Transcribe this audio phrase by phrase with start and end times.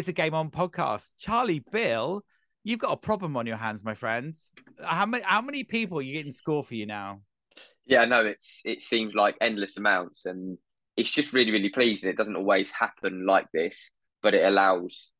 [0.00, 1.10] It's a game on podcast.
[1.18, 2.22] Charlie Bill,
[2.64, 4.50] you've got a problem on your hands, my friends.
[4.82, 7.20] How many how many people are you getting score for you now?
[7.84, 10.56] Yeah, no, it's it seems like endless amounts, and
[10.96, 12.08] it's just really really pleasing.
[12.08, 13.90] It doesn't always happen like this,
[14.22, 15.12] but it allows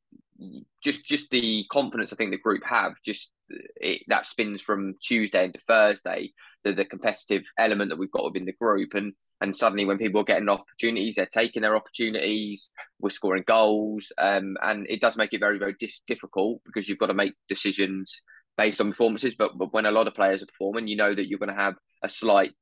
[0.82, 2.94] just just the confidence I think the group have.
[3.04, 3.32] Just
[3.76, 6.32] it, that spins from Tuesday into Thursday.
[6.64, 10.20] The the competitive element that we've got within the group, and and suddenly when people
[10.20, 12.70] are getting opportunities, they're taking their opportunities.
[12.98, 16.98] We're scoring goals, um, and it does make it very very dis- difficult because you've
[16.98, 18.22] got to make decisions
[18.56, 19.34] based on performances.
[19.34, 21.54] But but when a lot of players are performing, you know that you're going to
[21.54, 22.52] have a slight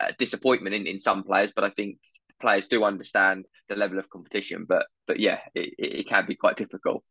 [0.00, 1.52] uh, disappointment in, in some players.
[1.54, 1.98] But I think
[2.40, 4.66] players do understand the level of competition.
[4.68, 7.02] But but yeah, it, it can be quite difficult.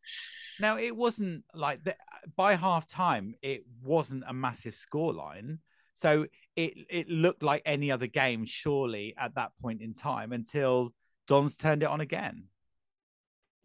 [0.60, 1.96] Now it wasn't like the,
[2.36, 3.36] by half time.
[3.42, 5.60] It wasn't a massive scoreline.
[5.94, 10.94] So it it looked like any other game, surely at that point in time, until
[11.28, 12.46] Dons turned it on again.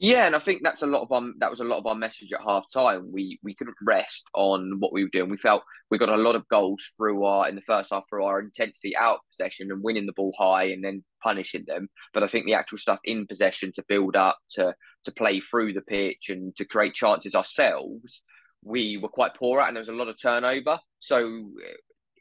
[0.02, 1.94] Yeah, and I think that's a lot of our that was a lot of our
[1.94, 3.12] message at half time.
[3.12, 5.28] We we couldn't rest on what we were doing.
[5.28, 8.24] We felt we got a lot of goals through our in the first half through
[8.24, 11.90] our intensity out of possession and winning the ball high and then punishing them.
[12.14, 15.74] But I think the actual stuff in possession to build up, to to play through
[15.74, 18.22] the pitch and to create chances ourselves,
[18.64, 20.78] we were quite poor at and there was a lot of turnover.
[21.00, 21.74] So eh,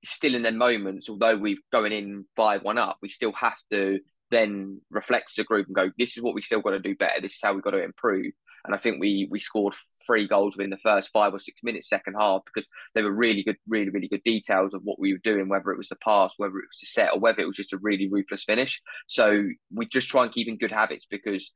[0.03, 3.99] still in their moments, although we're going in 5 1 up, we still have to
[4.31, 7.21] then reflect the group and go, this is what we still got to do better.
[7.21, 8.31] This is how we've got to improve.
[8.65, 9.73] And I think we we scored
[10.05, 13.43] three goals within the first five or six minutes, second half, because they were really
[13.43, 16.33] good, really, really good details of what we were doing, whether it was the pass,
[16.37, 18.81] whether it was the set, or whether it was just a really ruthless finish.
[19.07, 21.51] So we just try and keep in good habits because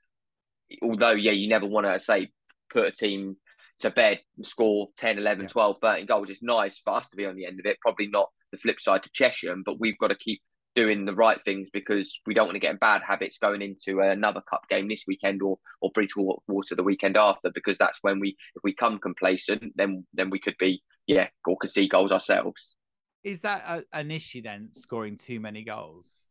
[0.82, 2.32] although, yeah, you never want to say
[2.70, 3.36] put a team
[3.82, 5.50] to bed and score 10, 11, yeah.
[5.50, 6.30] 12, 13 goals.
[6.30, 7.78] It's nice for us to be on the end of it.
[7.82, 10.42] Probably not the flip side to Cheshire, but we've got to keep
[10.76, 14.00] doing the right things because we don't want to get in bad habits going into
[14.00, 18.36] another cup game this weekend or or Bridgwater the weekend after because that's when we
[18.56, 22.76] if we come complacent then then we could be yeah or could see goals ourselves.
[23.24, 26.24] Is that a, an issue then scoring too many goals?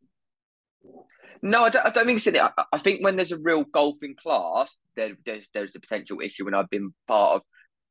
[1.41, 2.33] No, I don't, I don't think so.
[2.35, 6.47] I, I think when there's a real golfing class, there, there's there's a potential issue,
[6.47, 7.43] and I've been part of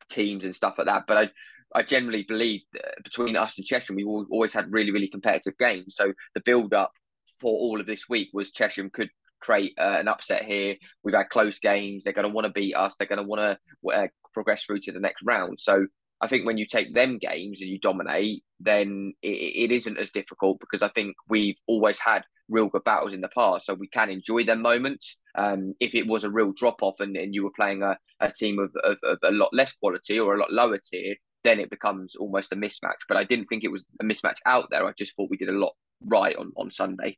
[0.09, 1.06] teams and stuff like that.
[1.08, 1.30] But I
[1.74, 2.62] I generally believe
[3.04, 5.96] between us and Cheshire, we've always had really, really competitive games.
[5.96, 6.92] So the build up
[7.40, 9.09] for all of this week was Cheshire could
[9.42, 10.76] create uh, an upset here.
[11.04, 12.04] We've had close games.
[12.04, 12.96] They're going to want to beat us.
[12.96, 15.60] They're going to want to uh, progress through to the next round.
[15.60, 15.88] So
[16.22, 20.12] I think when you take them games and you dominate, then it, it isn't as
[20.12, 23.88] difficult because I think we've always had real good battles in the past, so we
[23.88, 25.18] can enjoy them moments.
[25.36, 28.31] Um, if it was a real drop off and, and you were playing a, a
[28.31, 31.69] team of, of, of a lot less quality or a lot lower tier, then it
[31.69, 33.02] becomes almost a mismatch.
[33.07, 34.85] But I didn't think it was a mismatch out there.
[34.85, 35.74] I just thought we did a lot
[36.06, 37.18] right on, on Sunday.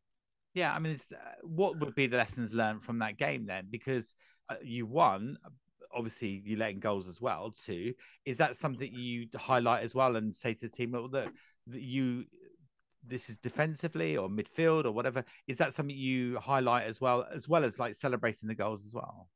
[0.53, 3.67] Yeah, I mean, uh, what would be the lessons learned from that game then?
[3.71, 4.15] Because
[4.49, 5.37] uh, you won,
[5.93, 7.93] obviously you letting goals as well too.
[8.25, 11.31] Is that something you highlight as well and say to the team that,
[11.67, 12.25] that you
[13.05, 15.25] this is defensively or midfield or whatever?
[15.47, 18.93] Is that something you highlight as well as well as like celebrating the goals as
[18.93, 19.27] well?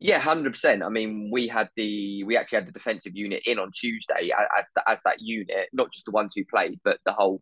[0.00, 0.82] Yeah, hundred percent.
[0.82, 4.66] I mean, we had the we actually had the defensive unit in on Tuesday as
[4.86, 7.40] as that unit, not just the ones who played, but the whole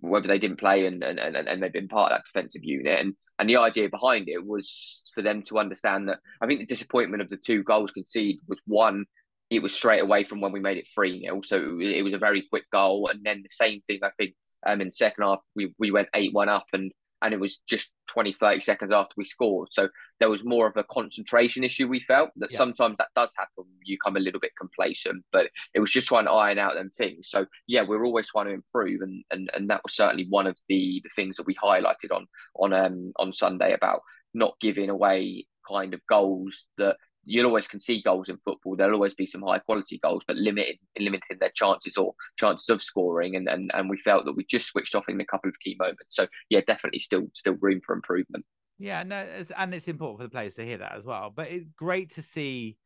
[0.00, 3.00] whether they didn't play and and, and, and they've been part of that defensive unit.
[3.00, 6.66] And and the idea behind it was for them to understand that I think the
[6.66, 9.04] disappointment of the two goals conceded was one,
[9.50, 11.40] it was straight away from when we made it 3 0.
[11.42, 13.08] So it was a very quick goal.
[13.08, 14.34] And then the same thing, I think,
[14.66, 16.92] um, in the second half, we, we went 8 1 up and
[17.22, 19.68] and it was just 20, 30 seconds after we scored.
[19.72, 19.88] So
[20.20, 22.58] there was more of a concentration issue we felt that yeah.
[22.58, 23.64] sometimes that does happen.
[23.84, 26.90] You come a little bit complacent, but it was just trying to iron out them
[26.90, 27.28] things.
[27.28, 30.58] So yeah, we're always trying to improve and and, and that was certainly one of
[30.68, 32.26] the the things that we highlighted on
[32.56, 34.00] on um on Sunday about
[34.34, 36.96] not giving away kind of goals that
[37.28, 38.74] you'll always concede goals in football.
[38.74, 42.82] There'll always be some high quality goals, but limiting limiting their chances or chances of
[42.82, 43.36] scoring.
[43.36, 45.76] And, and and we felt that we just switched off in a couple of key
[45.78, 46.16] moments.
[46.16, 48.44] So yeah, definitely still still room for improvement.
[48.78, 49.26] Yeah, no,
[49.56, 51.32] and it's important for the players to hear that as well.
[51.34, 52.76] But it's great to see,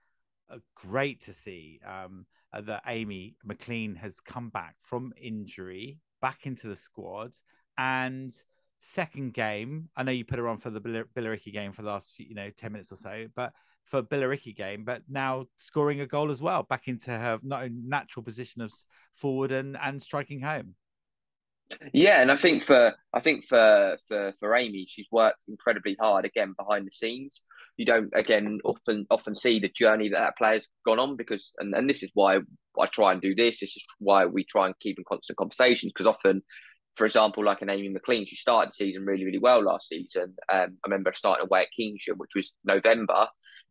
[0.51, 6.47] uh, great to see um, uh, that Amy McLean has come back from injury back
[6.47, 7.35] into the squad
[7.77, 8.35] and
[8.79, 9.89] second game.
[9.97, 12.35] I know you put her on for the Billericay game for the last few, you
[12.35, 13.53] know, 10 minutes or so, but
[13.85, 18.23] for Billericay game, but now scoring a goal as well, back into her not natural
[18.23, 18.73] position of
[19.15, 20.75] forward and, and striking home.
[21.93, 26.25] Yeah, and I think for I think for for for Amy, she's worked incredibly hard
[26.25, 27.41] again behind the scenes.
[27.77, 31.75] You don't again often often see the journey that that player's gone on because and,
[31.75, 32.41] and this is why
[32.79, 33.61] I try and do this.
[33.61, 36.43] This is why we try and keep in constant conversations because often
[36.95, 40.35] for example, like an Amy McLean, she started the season really, really well last season.
[40.53, 43.29] Um, I remember starting away at Kingsham, which was November,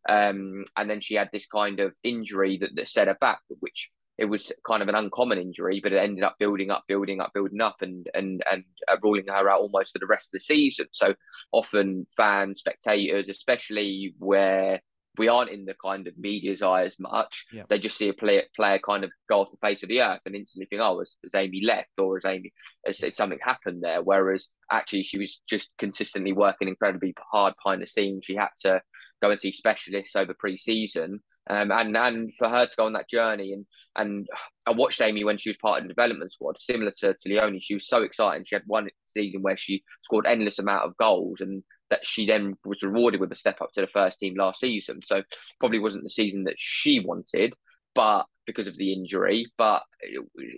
[0.08, 3.90] um, and then she had this kind of injury that, that set her back, which
[4.18, 7.32] it was kind of an uncommon injury, but it ended up building up, building up,
[7.32, 10.40] building up, and and and uh, ruling her out almost for the rest of the
[10.40, 10.86] season.
[10.92, 11.14] So
[11.52, 14.80] often fans, spectators, especially where
[15.18, 17.46] we aren't in the kind of media's eye as much.
[17.52, 17.64] Yeah.
[17.68, 20.20] They just see a player, player kind of go off the face of the earth
[20.24, 22.52] and instantly think, oh, has, has Amy left or has Amy,
[22.86, 24.02] has, has, something happened there?
[24.02, 28.24] Whereas actually she was just consistently working incredibly hard behind the scenes.
[28.24, 28.80] She had to
[29.20, 31.20] go and see specialists over pre-season.
[31.50, 33.66] Um, and and for her to go on that journey and
[33.96, 34.28] and
[34.66, 37.58] I watched Amy when she was part of the development squad, similar to, to Leonie.
[37.60, 38.44] She was so exciting.
[38.44, 42.56] She had one season where she scored endless amount of goals, and that she then
[42.64, 45.00] was rewarded with a step up to the first team last season.
[45.04, 45.22] So
[45.60, 47.52] probably wasn't the season that she wanted,
[47.94, 49.82] but because of the injury, but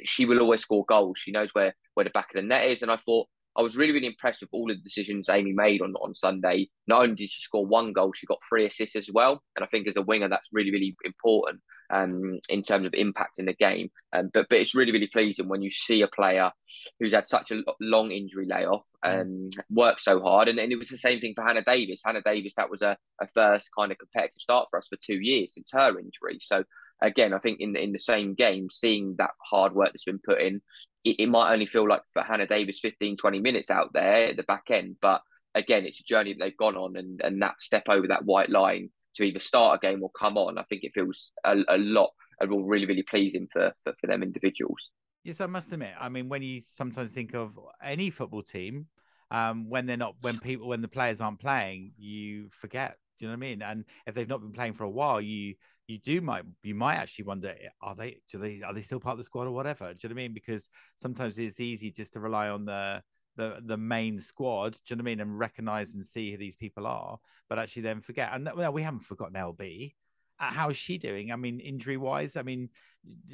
[0.04, 1.18] she will always score goals.
[1.18, 3.76] She knows where where the back of the net is, and I thought I was
[3.76, 6.68] really, really impressed with all of the decisions Amy made on, on Sunday.
[6.86, 9.42] Not only did she score one goal, she got three assists as well.
[9.56, 11.60] And I think as a winger, that's really, really important
[11.92, 13.90] um, in terms of impacting the game.
[14.12, 16.50] Um, but but it's really, really pleasing when you see a player
[16.98, 19.58] who's had such a long injury layoff and mm.
[19.58, 20.48] um, worked so hard.
[20.48, 22.02] And, and it was the same thing for Hannah Davis.
[22.04, 25.20] Hannah Davis, that was a, a first kind of competitive start for us for two
[25.20, 26.38] years since her injury.
[26.40, 26.64] So
[27.02, 30.40] again, I think in in the same game, seeing that hard work that's been put
[30.40, 30.60] in,
[31.04, 34.36] it, it, might only feel like for Hannah Davis 15, 20 minutes out there at
[34.36, 34.96] the back end.
[35.00, 35.22] But
[35.54, 38.50] again, it's a journey that they've gone on and, and that step over that white
[38.50, 41.78] line to either start a game or come on, I think it feels a, a
[41.78, 42.10] lot,
[42.40, 44.90] a really, really pleasing for, for, for them individuals.
[45.22, 45.94] Yes, I must admit.
[45.98, 48.86] I mean, when you sometimes think of any football team,
[49.30, 52.96] um, when they're not, when people, when the players aren't playing, you forget.
[53.18, 53.62] Do you know what I mean?
[53.62, 55.54] And if they've not been playing for a while, you
[55.86, 59.00] you do might you might actually wonder eh, are they do they are they still
[59.00, 59.92] part of the squad or whatever?
[59.92, 60.34] Do you know what I mean?
[60.34, 63.02] Because sometimes it's easy just to rely on the
[63.36, 66.38] the the main squad do you know what I mean and recognize and see who
[66.38, 68.30] these people are but actually then forget.
[68.32, 69.94] And well, we haven't forgotten LB
[70.40, 71.32] uh, how is she doing?
[71.32, 72.70] I mean injury wise I mean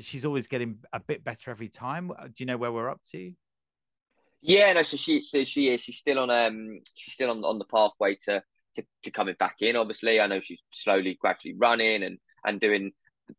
[0.01, 2.11] she's always getting a bit better every time.
[2.11, 3.33] Uh, do you know where we're up to?
[4.43, 7.59] Yeah no so she so she is she's still on um she's still on on
[7.59, 8.43] the pathway to
[8.77, 10.21] to, to coming back in obviously.
[10.21, 12.93] I know she's slowly gradually running and and doing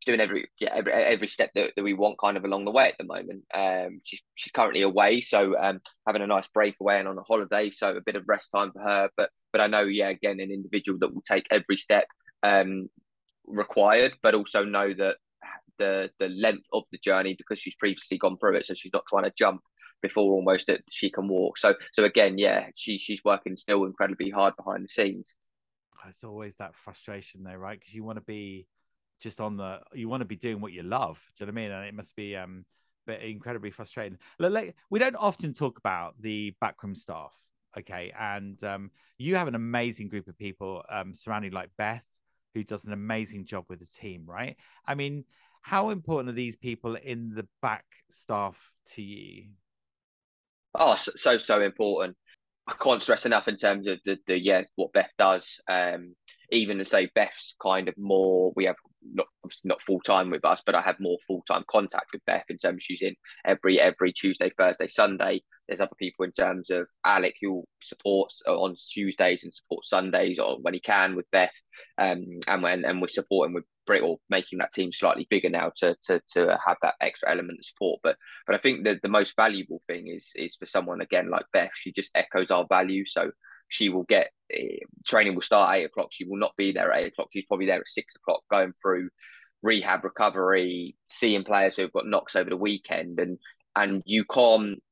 [0.05, 2.87] doing every yeah, every every step that, that we want kind of along the way
[2.87, 3.43] at the moment.
[3.53, 7.23] Um, she's she's currently away, so um, having a nice break away and on a
[7.23, 9.09] holiday, so a bit of rest time for her.
[9.17, 12.05] But but I know, yeah, again, an individual that will take every step
[12.43, 12.89] um,
[13.45, 15.17] required, but also know that
[15.77, 19.05] the the length of the journey because she's previously gone through it, so she's not
[19.07, 19.61] trying to jump
[20.01, 21.57] before almost that she can walk.
[21.57, 25.33] So so again, yeah, she she's working still incredibly hard behind the scenes.
[26.07, 27.79] It's always that frustration though, right?
[27.79, 28.65] Because you want to be
[29.21, 31.19] just on the you want to be doing what you love.
[31.37, 31.71] Do you know what I mean?
[31.71, 32.65] And it must be um
[33.05, 34.17] but incredibly frustrating.
[34.39, 37.33] Like, we don't often talk about the backroom staff,
[37.77, 38.13] okay?
[38.17, 42.03] And um, you have an amazing group of people um, surrounding like Beth,
[42.53, 44.55] who does an amazing job with the team, right?
[44.85, 45.25] I mean,
[45.61, 48.57] how important are these people in the back staff
[48.93, 49.49] to you?
[50.75, 52.15] Oh, so so, so important.
[52.67, 55.59] I can't stress enough in terms of the, the yeah what Beth does.
[55.67, 56.15] Um,
[56.51, 59.27] even to say Beth's kind of more we have not
[59.63, 62.57] not full time with us, but I have more full time contact with Beth in
[62.57, 63.15] terms she's in
[63.45, 65.41] every every Tuesday, Thursday, Sunday.
[65.67, 70.57] There's other people in terms of Alec who supports on Tuesdays and supports Sundays or
[70.61, 71.53] when he can with Beth,
[71.97, 75.71] um, and when and we're supporting with Brit or making that team slightly bigger now
[75.77, 77.99] to to to have that extra element of support.
[78.03, 81.45] But but I think that the most valuable thing is is for someone again like
[81.53, 81.71] Beth.
[81.73, 83.13] She just echoes our values.
[83.13, 83.31] So
[83.71, 86.09] she will get uh, training will start eight o'clock.
[86.11, 87.29] She will not be there at eight o'clock.
[87.31, 89.09] She's probably there at six o'clock, going through
[89.63, 93.39] rehab, recovery, seeing players who've got knocks over the weekend, and
[93.75, 94.83] and you can't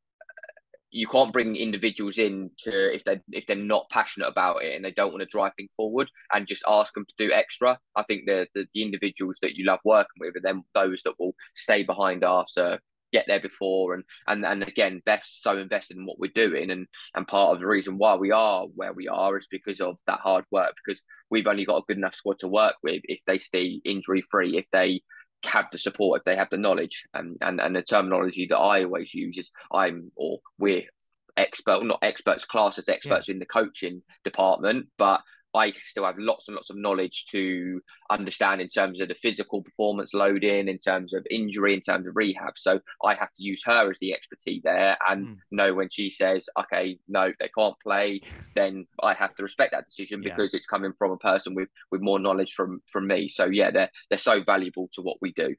[0.91, 4.83] you can't bring individuals in to if they if they're not passionate about it and
[4.83, 7.77] they don't want to drive things forward and just ask them to do extra.
[7.97, 11.19] I think the the, the individuals that you love working with are then those that
[11.19, 12.79] will stay behind after
[13.11, 16.87] get there before and and and again Beth's so invested in what we're doing and
[17.15, 20.19] and part of the reason why we are where we are is because of that
[20.19, 23.37] hard work because we've only got a good enough squad to work with if they
[23.37, 25.01] stay injury free if they
[25.45, 28.83] have the support if they have the knowledge and and, and the terminology that I
[28.83, 30.83] always use is I'm or we're
[31.37, 33.33] expert not experts class as experts yeah.
[33.33, 35.21] in the coaching department but
[35.53, 39.61] I still have lots and lots of knowledge to understand in terms of the physical
[39.61, 42.53] performance loading, in terms of injury, in terms of rehab.
[42.57, 45.35] So I have to use her as the expertise there and mm.
[45.51, 48.21] know when she says, okay, no, they can't play,
[48.55, 50.57] then I have to respect that decision because yeah.
[50.57, 53.27] it's coming from a person with, with more knowledge from, from me.
[53.27, 55.55] So yeah, they're, they're so valuable to what we do.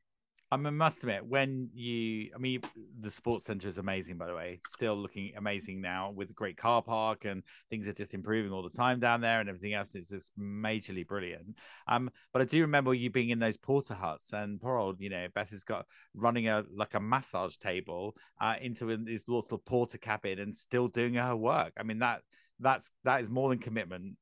[0.53, 2.63] I must admit, when you, I mean,
[2.99, 4.59] the sports center is amazing, by the way.
[4.67, 8.65] Still looking amazing now with a great car park and things are just improving all
[8.65, 9.95] the time down there and everything else.
[9.95, 11.55] It's just majorly brilliant.
[11.87, 15.09] Um, but I do remember you being in those porter huts and poor old, you
[15.09, 20.43] know, Beth has got running a like a massage table uh, into this little Portakabin
[20.43, 21.75] and still doing her work.
[21.79, 22.23] I mean that
[22.59, 24.17] that's that is more than commitment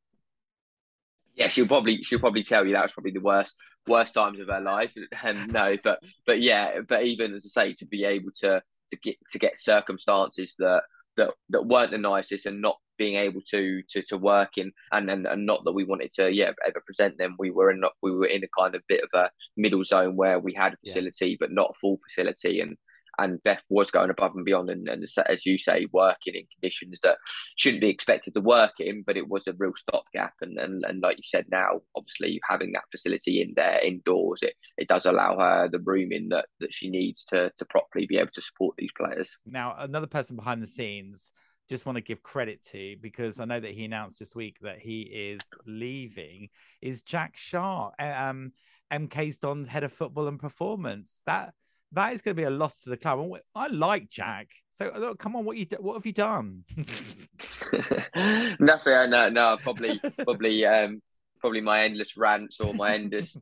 [1.38, 3.54] yeah, she'll probably she'll probably tell you that was probably the worst
[3.86, 4.92] worst times of her life.
[5.22, 8.62] And um, no, but but yeah, but even as I say, to be able to
[8.90, 10.82] to get to get circumstances that
[11.16, 15.08] that that weren't the nicest and not being able to to to work in and
[15.10, 18.10] and, and not that we wanted to yeah ever present them we were in we
[18.10, 21.30] were in a kind of bit of a middle zone where we had a facility
[21.30, 21.36] yeah.
[21.38, 22.76] but not a full facility and
[23.18, 27.00] and Beth was going above and beyond, and, and, as you say, working in conditions
[27.02, 27.18] that
[27.56, 30.34] shouldn't be expected to work in, but it was a real stopgap.
[30.40, 34.54] And, and and like you said, now obviously having that facility in there indoors, it,
[34.76, 38.18] it does allow her the room in that that she needs to to properly be
[38.18, 39.36] able to support these players.
[39.46, 41.32] Now, another person behind the scenes
[41.68, 44.78] just want to give credit to because I know that he announced this week that
[44.78, 46.48] he is leaving
[46.80, 48.52] is Jack Shaw, um,
[48.92, 51.20] MK's Don's head of football and performance.
[51.26, 51.52] That
[51.92, 53.32] that is going to be a loss to the club.
[53.54, 54.48] I like Jack.
[54.68, 56.64] So look, come on, what you what have you done?
[58.60, 59.10] Nothing.
[59.10, 59.56] No, no.
[59.62, 61.00] Probably, probably, um,
[61.40, 63.38] probably my endless rants or my endless,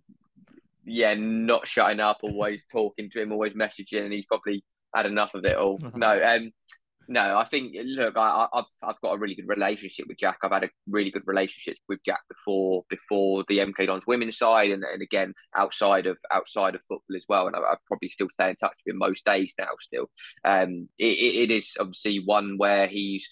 [0.85, 2.19] yeah, not shutting up.
[2.23, 5.79] Always talking to him, always messaging, and he's probably had enough of it all.
[5.97, 6.53] No, um,
[7.09, 10.39] no, I think look, I, have I've got a really good relationship with Jack.
[10.43, 14.71] I've had a really good relationship with Jack before before the MK Dons women's side,
[14.71, 17.47] and, and again outside of outside of football as well.
[17.47, 19.71] And I, I probably still stay in touch with him most days now.
[19.79, 20.11] Still,
[20.45, 23.29] um, it, it is obviously one where he's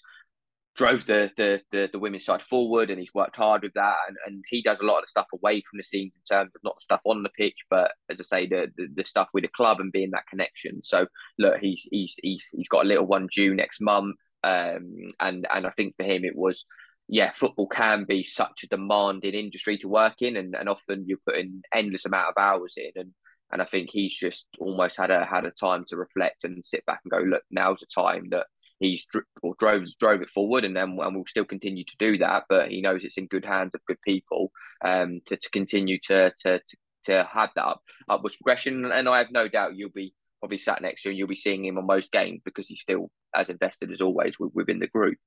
[0.75, 4.17] drove the, the, the the women's side forward and he's worked hard with that and,
[4.25, 6.61] and he does a lot of the stuff away from the scenes in terms of
[6.63, 9.43] not the stuff on the pitch but as I say the, the, the stuff with
[9.43, 10.81] the club and being that connection.
[10.81, 11.07] So
[11.39, 15.65] look he's he's he's, he's got a little one due next month um, and and
[15.65, 16.65] I think for him it was
[17.07, 21.19] yeah football can be such a demanding industry to work in and, and often you're
[21.25, 23.11] putting endless amount of hours in and
[23.51, 26.85] and I think he's just almost had a had a time to reflect and sit
[26.85, 28.47] back and go look now's the time that
[28.79, 29.05] he's
[29.41, 32.43] or drove drove it forward, and then and will still continue to do that.
[32.49, 34.51] But he knows it's in good hands of good people
[34.83, 38.85] um, to to continue to to to, to have that up, upwards progression.
[38.85, 41.35] And I have no doubt you'll be probably sat next to him, and you'll be
[41.35, 45.17] seeing him on most games because he's still as invested as always within the group.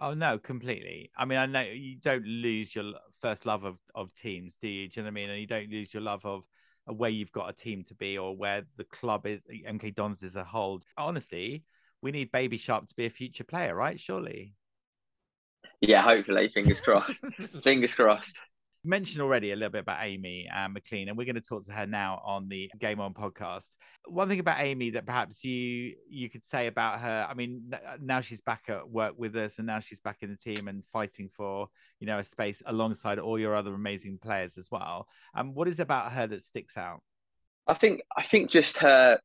[0.00, 1.10] Oh no, completely.
[1.16, 4.88] I mean, I know you don't lose your first love of, of teams, do you?
[4.88, 5.30] Do you know what I mean?
[5.30, 6.44] And you don't lose your love of
[6.86, 10.36] where you've got a team to be or where the club is, MK Dons is
[10.36, 10.80] a whole.
[10.96, 11.64] Honestly,
[12.02, 13.98] we need Baby Sharp to be a future player, right?
[13.98, 14.54] Surely.
[15.80, 16.48] Yeah, hopefully.
[16.48, 17.24] Fingers crossed.
[17.62, 18.38] Fingers crossed.
[18.82, 21.72] Mentioned already a little bit about Amy and McLean, and we're going to talk to
[21.72, 23.68] her now on the Game On podcast.
[24.06, 28.22] One thing about Amy that perhaps you you could say about her, I mean, now
[28.22, 31.28] she's back at work with us, and now she's back in the team and fighting
[31.36, 35.06] for you know a space alongside all your other amazing players as well.
[35.34, 37.02] Um, what is about her that sticks out?
[37.66, 39.18] I think I think just her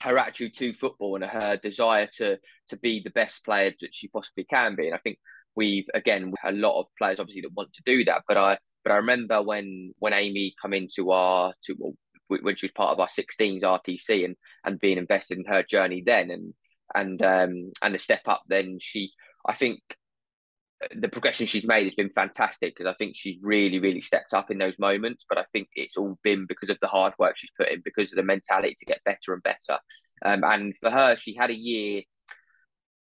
[0.00, 2.38] her attitude to football and her desire to
[2.68, 4.86] to be the best player that she possibly can be.
[4.86, 5.18] And I think
[5.56, 8.22] we've again a lot of players obviously that want to do that.
[8.26, 11.94] But I but I remember when when Amy come into our to
[12.28, 16.02] when she was part of our 16s RTC and and being invested in her journey
[16.04, 16.54] then and
[16.94, 19.12] and um and the step up then she
[19.46, 19.80] I think
[20.94, 24.50] the progression she's made has been fantastic because I think she's really, really stepped up
[24.50, 25.24] in those moments.
[25.28, 28.12] But I think it's all been because of the hard work she's put in, because
[28.12, 29.78] of the mentality to get better and better.
[30.24, 32.02] Um, and for her, she had a year,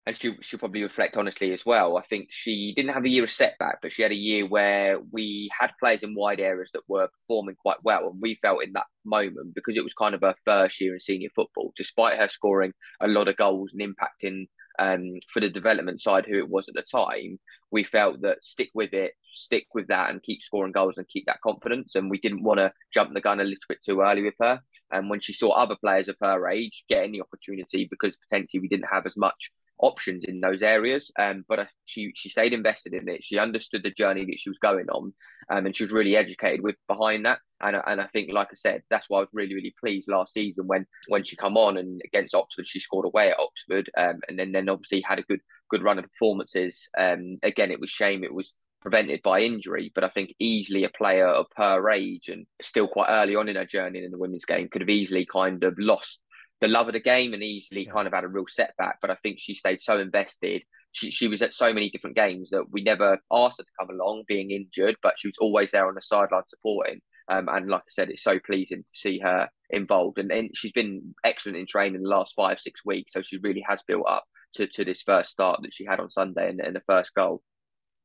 [0.06, 1.98] and she she'll probably reflect honestly as well.
[1.98, 5.00] I think she didn't have a year of setback, but she had a year where
[5.12, 8.74] we had players in wide areas that were performing quite well, and we felt in
[8.74, 12.28] that moment because it was kind of her first year in senior football, despite her
[12.28, 14.48] scoring a lot of goals and impacting
[14.80, 17.40] um, for the development side who it was at the time,
[17.72, 21.25] we felt that stick with it, stick with that, and keep scoring goals and keep
[21.25, 21.96] that confidence.
[21.96, 24.62] And we didn't want to jump the gun a little bit too early with her.
[24.92, 28.68] And when she saw other players of her age getting the opportunity, because potentially we
[28.68, 29.51] didn't have as much
[29.82, 31.12] options in those areas.
[31.20, 33.24] Um, but uh, she she stayed invested in it.
[33.24, 35.13] She understood the journey that she was going on,
[35.50, 37.40] um, and she was really educated with behind that.
[37.63, 40.34] And and I think, like I said, that's why I was really really pleased last
[40.34, 44.20] season when when she come on and against Oxford, she scored away at Oxford, um,
[44.27, 46.89] and then then obviously had a good good run of performances.
[46.98, 50.89] Um, again, it was shame it was prevented by injury, but I think easily a
[50.89, 54.46] player of her age and still quite early on in her journey in the women's
[54.46, 56.20] game could have easily kind of lost
[56.62, 58.98] the love of the game and easily kind of had a real setback.
[59.01, 60.63] But I think she stayed so invested.
[60.91, 63.89] She, she was at so many different games that we never asked her to come
[63.89, 67.01] along, being injured, but she was always there on the sideline supporting.
[67.31, 70.17] Um, and like I said, it's so pleasing to see her involved.
[70.17, 73.13] And, and she's been excellent in training the last five, six weeks.
[73.13, 76.09] So she really has built up to, to this first start that she had on
[76.09, 77.41] Sunday and, and the first goal.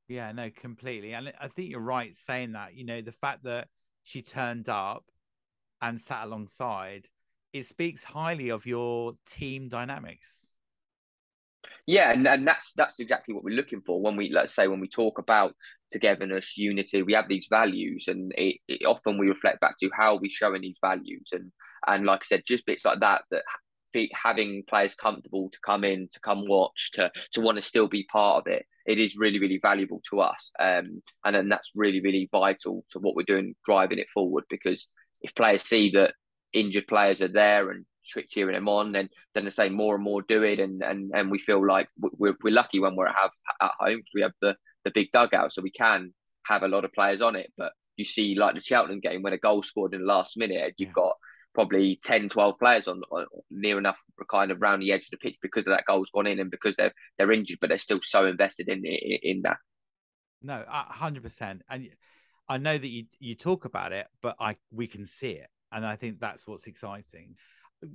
[0.07, 1.13] Yeah, no, completely.
[1.13, 2.77] And I think you're right saying that.
[2.77, 3.67] You know, the fact that
[4.05, 5.05] she turned up
[5.83, 7.09] and sat alongside,
[7.53, 10.47] it speaks highly of your team dynamics.
[11.85, 14.79] Yeah, and, and that's that's exactly what we're looking for when we let's say when
[14.79, 15.55] we talk about
[15.91, 20.17] togetherness, unity, we have these values, and it, it, often we reflect back to how
[20.17, 21.53] we showing these values, and
[21.87, 23.43] and like I said, just bits like that that
[24.13, 28.07] having players comfortable to come in, to come watch, to to want to still be
[28.11, 32.01] part of it, it is really really valuable to us, um, and then that's really
[32.01, 34.45] really vital to what we're doing, driving it forward.
[34.51, 34.89] Because
[35.23, 36.15] if players see that
[36.53, 37.85] injured players are there and
[38.29, 41.31] cheering them on, And then they say more and more do it, and and and
[41.31, 44.33] we feel like we're we're lucky when we're at have at home because we have
[44.41, 46.13] the the big dugout, so we can
[46.47, 47.53] have a lot of players on it.
[47.57, 50.75] But you see, like the Cheltenham game, when a goal scored in the last minute,
[50.79, 50.95] you've yeah.
[50.95, 51.17] got
[51.57, 53.97] probably 10, 12 players on, on, near enough
[54.31, 56.51] kind of around the edge of the pitch because of that goal's gone in and
[56.51, 59.57] because they're they're injured, but they're still so invested in in, in that.
[60.43, 61.63] No, hundred percent.
[61.69, 61.89] And
[62.49, 65.85] I know that you you talk about it, but I we can see it, and
[65.85, 67.37] I think that's what's exciting.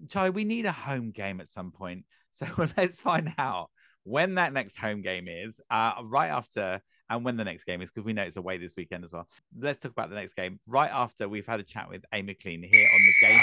[0.09, 2.05] Charlie, we need a home game at some point.
[2.33, 2.47] So
[2.77, 3.71] let's find out
[4.03, 7.91] when that next home game is, uh, right after, and when the next game is,
[7.91, 9.27] because we know it's away this weekend as well.
[9.59, 12.63] Let's talk about the next game right after we've had a chat with Amy McLean
[12.63, 13.39] here on the game.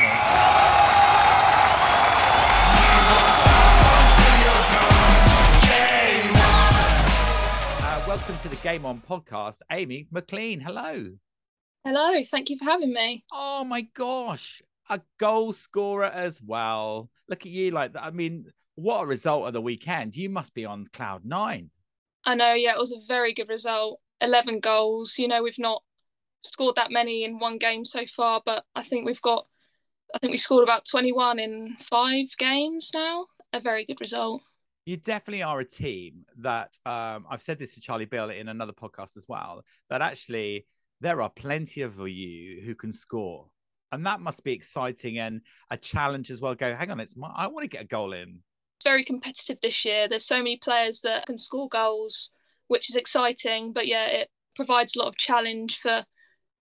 [7.82, 10.60] Uh, welcome to the Game On podcast, Amy McLean.
[10.60, 11.10] Hello.
[11.84, 13.22] Hello, thank you for having me.
[13.30, 17.10] Oh my gosh, a goal scorer as well.
[17.28, 18.04] Look at you, like that.
[18.04, 20.16] I mean, what a result of the weekend.
[20.16, 21.70] You must be on cloud nine.
[22.24, 24.00] I know, yeah, it was a very good result.
[24.20, 25.18] 11 goals.
[25.18, 25.82] You know, we've not
[26.40, 29.46] scored that many in one game so far, but I think we've got,
[30.14, 33.26] I think we scored about 21 in five games now.
[33.52, 34.42] A very good result.
[34.84, 38.72] You definitely are a team that, um, I've said this to Charlie Bill in another
[38.72, 40.66] podcast as well, that actually
[41.00, 43.48] there are plenty of you who can score
[43.92, 46.54] and that must be exciting and a challenge as well.
[46.54, 48.40] Go, hang on, it's my, I want to get a goal in.
[48.78, 50.08] It's very competitive this year.
[50.08, 52.30] There's so many players that can score goals,
[52.68, 53.72] which is exciting.
[53.72, 56.04] But yeah, it provides a lot of challenge for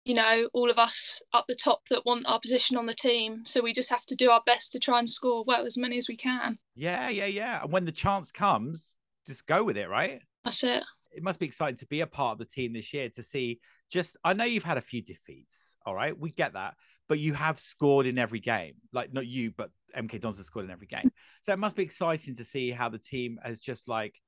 [0.05, 3.43] you know all of us up the top that want our position on the team.
[3.45, 5.99] So we just have to do our best to try and score well as many
[5.99, 6.59] as we can.
[6.77, 7.63] Yeah, yeah, yeah.
[7.63, 8.95] And when the chance comes,
[9.27, 10.23] just go with it, right?
[10.45, 10.83] That's it.
[11.11, 13.59] It must be exciting to be a part of the team this year to see
[13.91, 16.19] just I know you've had a few defeats, all right?
[16.19, 16.75] We get that
[17.09, 18.75] but you have scored in every game.
[18.93, 21.11] Like not you, but MK Dons has scored in every game.
[21.43, 24.21] So it must be exciting to see how the team has just like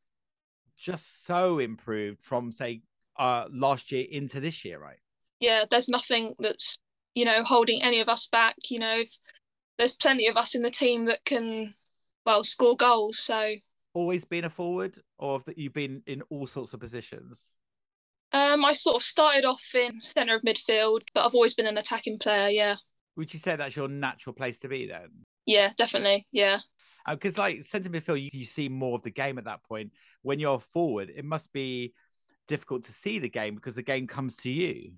[0.78, 2.80] just so improved from say
[3.18, 4.98] uh last year into this year, right?
[5.38, 6.78] Yeah, there's nothing that's
[7.14, 8.56] you know holding any of us back.
[8.70, 9.02] You know,
[9.76, 11.74] there's plenty of us in the team that can
[12.24, 13.18] well score goals.
[13.18, 13.56] So
[13.92, 17.52] always been a forward, or have you've been in all sorts of positions?
[18.32, 21.78] Um, I sort of started off in centre of midfield, but I've always been an
[21.78, 22.48] attacking player.
[22.48, 22.76] Yeah.
[23.16, 25.08] Would you say that's your natural place to be then?
[25.46, 26.26] Yeah, definitely.
[26.30, 26.60] Yeah.
[27.08, 29.92] Because uh, like centre midfield, you, you see more of the game at that point.
[30.22, 31.92] When you're forward, it must be
[32.46, 34.92] difficult to see the game because the game comes to you.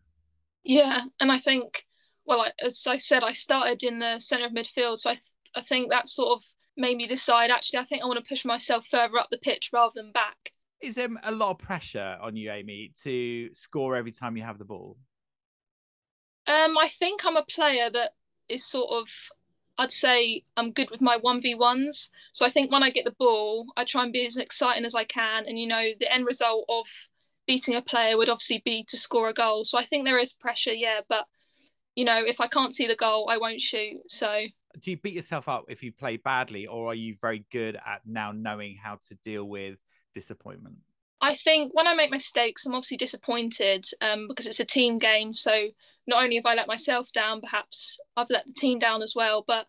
[0.65, 1.85] Yeah, and I think,
[2.25, 5.25] well, I, as I said, I started in the centre of midfield, so I th-
[5.55, 6.45] I think that sort of
[6.77, 7.51] made me decide.
[7.51, 10.53] Actually, I think I want to push myself further up the pitch rather than back
[10.83, 14.59] is there a lot of pressure on you, Amy, to score every time you have
[14.59, 14.97] the ball?
[16.47, 18.13] Um, I think I'm a player that
[18.49, 19.09] is sort of
[19.79, 22.09] I'd say I'm good with my 1v1s.
[22.33, 24.95] So I think when I get the ball, I try and be as exciting as
[24.95, 25.47] I can.
[25.47, 26.87] And, you know, the end result of
[27.47, 29.65] beating a player would obviously be to score a goal.
[29.65, 31.01] So I think there is pressure, yeah.
[31.09, 31.27] But,
[31.97, 34.01] you know, if I can't see the goal, I won't shoot.
[34.09, 34.43] So.
[34.81, 38.03] Do you beat yourself up if you play badly, or are you very good at
[38.07, 39.79] now knowing how to deal with
[40.13, 40.77] disappointment?
[41.21, 45.33] I think when I make mistakes, I'm obviously disappointed um, because it's a team game.
[45.33, 45.69] So
[46.07, 49.45] not only have I let myself down, perhaps I've let the team down as well.
[49.47, 49.67] But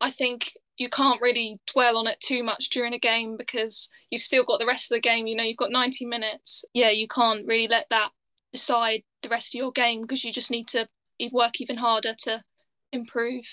[0.00, 4.20] I think you can't really dwell on it too much during a game because you've
[4.20, 5.28] still got the rest of the game.
[5.28, 6.64] You know, you've got 90 minutes.
[6.74, 8.10] Yeah, you can't really let that
[8.52, 10.88] decide the rest of your game because you just need to
[11.32, 12.42] work even harder to
[12.92, 13.44] improve.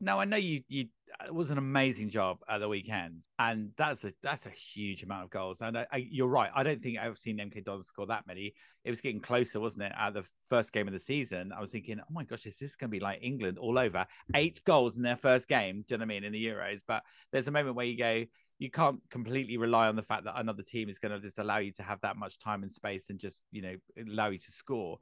[0.00, 0.86] Now I know you you
[1.20, 5.02] Uh, it was an amazing job at the weekend, and that's a that's a huge
[5.02, 5.60] amount of goals.
[5.60, 6.50] And I, I, you're right.
[6.54, 8.54] I don't think I've seen MK Dons score that many.
[8.84, 9.92] It was getting closer, wasn't it?
[9.96, 12.76] At the first game of the season, I was thinking, oh my gosh, is this
[12.76, 14.06] going to be like England all over?
[14.34, 15.84] Eight goals in their first game.
[15.86, 16.24] Do you know what I mean?
[16.24, 18.24] In the Euros, but there's a moment where you go,
[18.58, 21.58] you can't completely rely on the fact that another team is going to just allow
[21.58, 23.74] you to have that much time and space and just you know
[24.08, 24.98] allow you to score.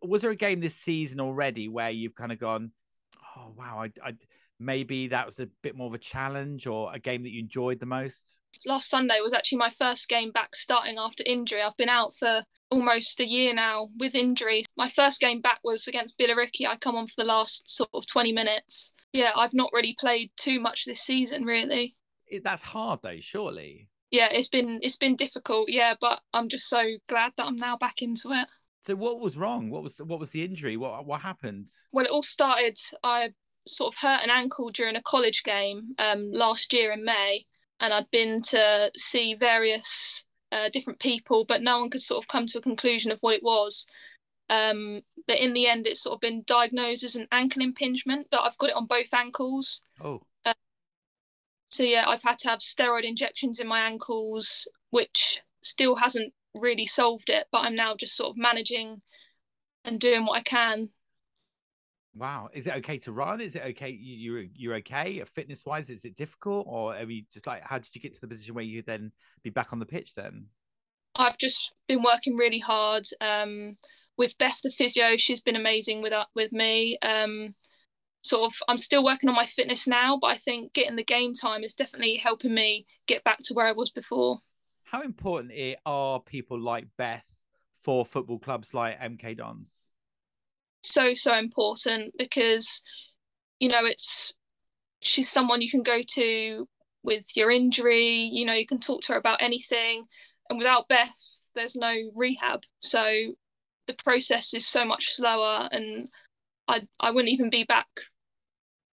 [0.00, 2.72] Was there a game this season already where you've kind of gone,
[3.36, 4.14] oh wow, I, I
[4.62, 7.80] maybe that was a bit more of a challenge or a game that you enjoyed
[7.80, 8.36] the most?
[8.66, 11.62] Last Sunday was actually my first game back starting after injury.
[11.62, 14.64] I've been out for almost a year now with injury.
[14.76, 16.66] My first game back was against Billericay.
[16.66, 18.92] I come on for the last sort of 20 minutes.
[19.12, 21.96] Yeah, I've not really played too much this season, really.
[22.30, 23.88] It, that's hard though, surely.
[24.10, 25.70] Yeah, it's been it's been difficult.
[25.70, 28.46] Yeah, but I'm just so glad that I'm now back into it.
[28.86, 29.70] So what was wrong?
[29.70, 30.76] What was what was the injury?
[30.76, 31.68] What what happened?
[31.92, 32.78] Well, it all started.
[33.02, 33.30] I
[33.66, 37.44] sort of hurt an ankle during a college game um, last year in May,
[37.80, 42.28] and I'd been to see various uh, different people, but no one could sort of
[42.28, 43.86] come to a conclusion of what it was.
[44.50, 48.40] Um, but in the end, it's sort of been diagnosed as an ankle impingement, but
[48.40, 49.82] I've got it on both ankles.
[50.02, 50.20] Oh.
[50.44, 50.54] Uh,
[51.70, 56.86] so yeah, I've had to have steroid injections in my ankles, which still hasn't really
[56.86, 59.00] solved it, but I'm now just sort of managing
[59.84, 60.90] and doing what I can.
[62.14, 63.40] Wow, is it okay to run?
[63.40, 63.90] Is it okay?
[63.90, 65.88] You, are you're okay fitness wise?
[65.88, 68.54] Is it difficult, or are you just like how did you get to the position
[68.54, 70.14] where you then be back on the pitch?
[70.14, 70.46] Then
[71.16, 73.76] I've just been working really hard um,
[74.18, 75.16] with Beth, the physio.
[75.16, 76.98] She's been amazing with uh, with me.
[77.00, 77.54] Um,
[78.22, 81.32] sort of I'm still working on my fitness now, but I think getting the game
[81.34, 84.38] time is definitely helping me get back to where I was before.
[84.84, 85.52] How important
[85.86, 87.24] are people like Beth
[87.80, 89.91] for football clubs like MK Dons?
[90.82, 92.82] So so important because
[93.60, 94.32] you know it's
[95.00, 96.68] she's someone you can go to
[97.02, 98.28] with your injury.
[98.32, 100.04] You know you can talk to her about anything,
[100.48, 101.14] and without Beth,
[101.54, 102.62] there's no rehab.
[102.80, 103.34] So
[103.86, 106.08] the process is so much slower, and
[106.68, 107.88] I I wouldn't even be back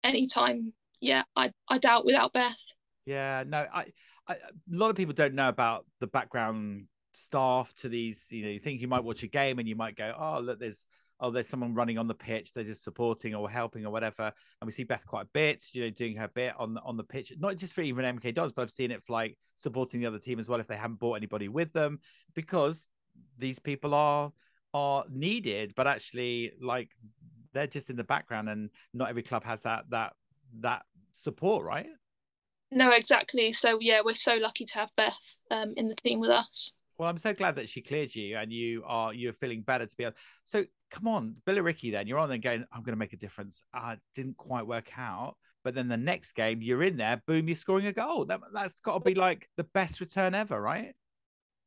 [0.04, 0.74] anytime.
[1.02, 2.60] Yeah, I I doubt without Beth.
[3.06, 3.86] Yeah, no, I,
[4.28, 4.38] I a
[4.70, 8.26] lot of people don't know about the background staff to these.
[8.30, 10.60] You know, you think you might watch a game and you might go, oh look,
[10.60, 10.86] there's
[11.20, 14.32] oh, there's someone running on the pitch, they're just supporting or helping or whatever.
[14.62, 17.04] And we see Beth quite a bit, you know, doing her bit on on the
[17.04, 20.08] pitch, not just for even MK Dons, but I've seen it for like supporting the
[20.08, 22.00] other team as well if they haven't brought anybody with them,
[22.34, 22.88] because
[23.38, 24.32] these people are
[24.74, 26.90] are needed, but actually like
[27.54, 30.14] they're just in the background and not every club has that that
[30.60, 31.88] that support right?
[32.72, 33.52] No exactly.
[33.52, 35.18] So yeah we're so lucky to have beth
[35.52, 36.74] um, in the team with us.
[36.98, 39.96] Well i'm so glad that she cleared you and you are you're feeling better to
[39.96, 43.00] be able so come on Billy Billericay then you're on there going i'm going to
[43.00, 46.98] make a difference uh didn't quite work out but then the next game you're in
[46.98, 50.34] there boom you're scoring a goal that, that's got to be like the best return
[50.34, 50.96] ever right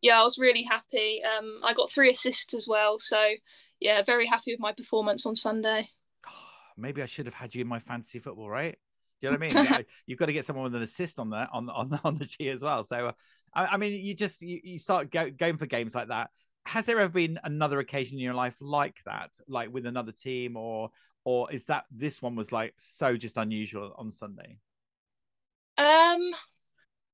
[0.01, 3.35] yeah i was really happy um i got three assists as well so
[3.83, 5.89] yeah, very happy with my performance on Sunday.
[6.77, 8.77] Maybe I should have had you in my fantasy football, right?
[9.21, 9.87] Do you know what I mean?
[10.07, 12.49] You've got to get someone with an assist on that on on on the G
[12.49, 12.85] as well.
[12.85, 13.13] So, uh,
[13.55, 16.31] I, I, mean, you just you, you start go, going for games like that.
[16.67, 20.57] Has there ever been another occasion in your life like that, like with another team,
[20.57, 20.91] or
[21.25, 24.59] or is that this one was like so just unusual on Sunday?
[25.79, 26.33] Um,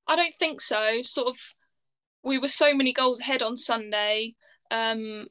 [0.06, 1.02] I don't think so.
[1.02, 1.36] Sort of,
[2.22, 4.34] we were so many goals ahead on Sunday.
[4.70, 5.26] Um,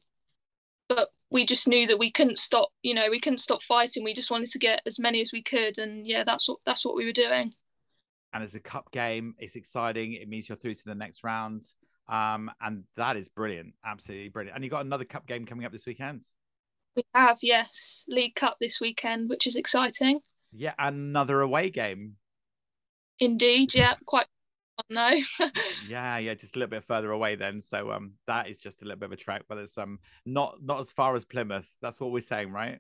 [0.90, 4.14] but we just knew that we couldn't stop you know we couldn't stop fighting we
[4.14, 6.96] just wanted to get as many as we could and yeah that's what that's what
[6.96, 7.54] we were doing
[8.34, 11.64] and as a cup game it's exciting it means you're through to the next round
[12.10, 15.72] um and that is brilliant absolutely brilliant and you got another cup game coming up
[15.72, 16.24] this weekend
[16.96, 20.20] we have yes league cup this weekend which is exciting
[20.52, 22.16] yeah another away game
[23.20, 24.26] indeed yeah quite
[24.90, 25.10] no.
[25.88, 27.60] yeah, yeah, just a little bit further away then.
[27.60, 30.58] So um, that is just a little bit of a trek, but it's um not
[30.64, 31.68] not as far as Plymouth.
[31.82, 32.80] That's what we're saying, right?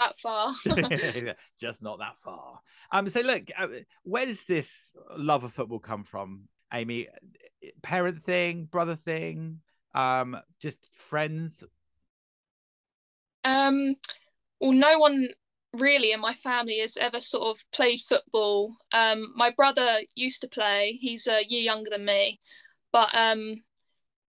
[0.00, 0.54] That far.
[1.60, 2.60] just not that far.
[2.90, 3.68] Um, so look, uh,
[4.02, 7.08] where does this love of football come from, Amy?
[7.82, 9.60] Parent thing, brother thing,
[9.94, 11.64] um, just friends.
[13.44, 13.94] Um,
[14.60, 15.28] well, no one
[15.72, 18.76] really in my family has ever sort of played football.
[18.92, 22.40] Um, my brother used to play; he's a year younger than me,
[22.92, 23.56] but um,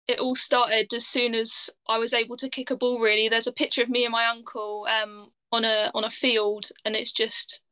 [0.08, 3.00] it all started as soon as I was able to kick a ball.
[3.00, 6.68] Really, there's a picture of me and my uncle um, on a on a field,
[6.84, 7.62] and it's just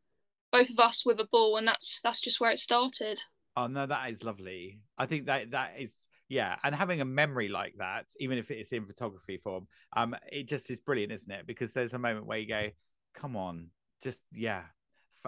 [0.52, 3.20] both of us with a ball, and that's that's just where it started.
[3.56, 4.80] Oh no, that is lovely.
[4.96, 8.70] I think that that is yeah and having a memory like that even if it's
[8.70, 12.38] in photography form um it just is brilliant isn't it because there's a moment where
[12.38, 12.70] you go
[13.14, 13.68] come on,
[14.02, 14.62] just yeah,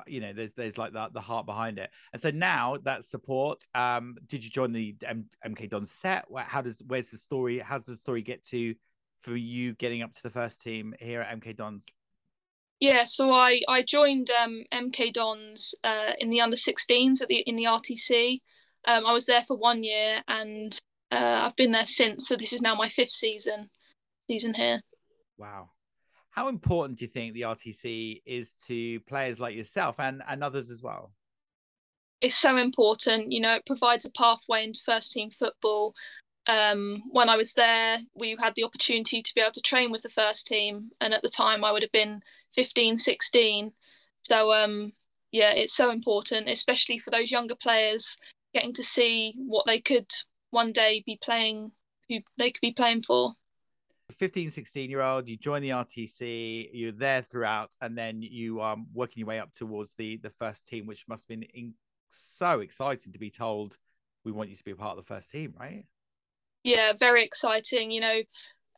[0.06, 1.90] you know, there's there's like that the heart behind it.
[2.12, 6.24] And so now that support, um, did you join the M- MK Don set?
[6.36, 7.58] How does where's the story?
[7.58, 8.74] How does the story get to
[9.20, 11.84] for you getting up to the first team here at MK Dons?
[12.82, 17.36] Yeah, so I I joined um, MK Dons uh, in the under 16s at the
[17.36, 18.40] in the RTC.
[18.88, 20.76] Um, I was there for one year, and
[21.12, 22.26] uh, I've been there since.
[22.26, 23.70] So this is now my fifth season
[24.28, 24.80] season here.
[25.38, 25.70] Wow,
[26.30, 30.68] How important do you think the RTC is to players like yourself and, and others
[30.68, 31.12] as well?
[32.20, 33.30] It's so important.
[33.30, 35.94] You know, it provides a pathway into first team football.
[36.46, 40.02] Um, when I was there, we had the opportunity to be able to train with
[40.02, 40.90] the first team.
[41.00, 42.20] And at the time, I would have been
[42.54, 43.72] 15, 16.
[44.22, 44.92] So, um,
[45.30, 48.18] yeah, it's so important, especially for those younger players
[48.54, 50.10] getting to see what they could
[50.50, 51.72] one day be playing,
[52.08, 53.34] who they could be playing for.
[54.18, 58.76] 15 16 year old you join the rtc you're there throughout and then you are
[58.92, 61.72] working your way up towards the the first team which must have been in,
[62.10, 63.78] so exciting to be told
[64.24, 65.86] we want you to be a part of the first team right
[66.64, 68.20] yeah very exciting you know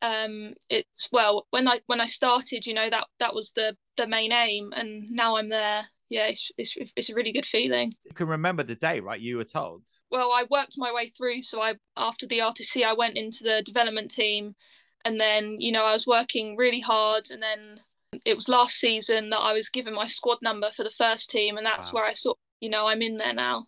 [0.02, 4.06] um it's well when i when i started you know that that was the the
[4.06, 5.84] main aim and now i'm there.
[6.10, 7.92] Yeah it's it's, it's a really good feeling.
[8.04, 9.20] You can remember the day right?
[9.20, 9.82] You were told.
[10.10, 13.62] Well i worked my way through so i after the rtc i went into the
[13.64, 14.54] development team
[15.04, 17.80] and then you know i was working really hard and then
[18.24, 21.56] it was last season that i was given my squad number for the first team
[21.56, 22.00] and that's wow.
[22.00, 23.64] where i saw you know i'm in there now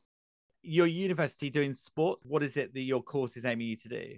[0.66, 4.14] your university doing sports what is it that your course is aiming you to do?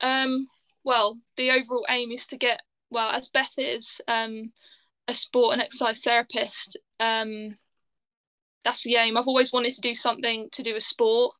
[0.00, 0.46] Um
[0.84, 4.52] well the overall aim is to get well as beth is um
[5.08, 7.56] a sport and exercise therapist um
[8.64, 9.16] that's the aim.
[9.16, 11.36] I've always wanted to do something to do with sport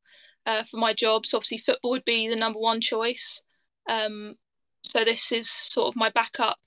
[0.46, 1.26] uh, for my job.
[1.26, 3.42] So obviously football would be the number one choice.
[3.88, 4.34] Um
[4.82, 6.58] so this is sort of my backup.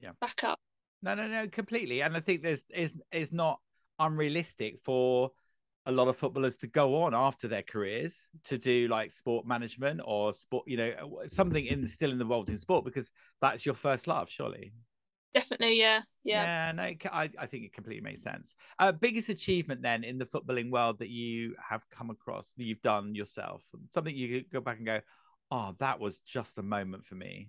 [0.00, 0.12] Yeah.
[0.20, 0.58] Backup.
[1.02, 2.02] No no no completely.
[2.02, 3.60] And i think there's is is not
[3.98, 5.30] unrealistic for
[5.86, 10.00] a lot of footballers to go on after their careers to do like sport management
[10.04, 14.06] or sport, you know, something still in still involved in sport because that's your first
[14.06, 14.72] love, surely.
[15.32, 16.42] Definitely, yeah, yeah.
[16.42, 18.56] Yeah, no, I, I think it completely makes sense.
[18.78, 22.82] Uh, biggest achievement then in the footballing world that you have come across, that you've
[22.82, 25.00] done yourself, something you could go back and go,
[25.50, 27.48] oh, that was just a moment for me.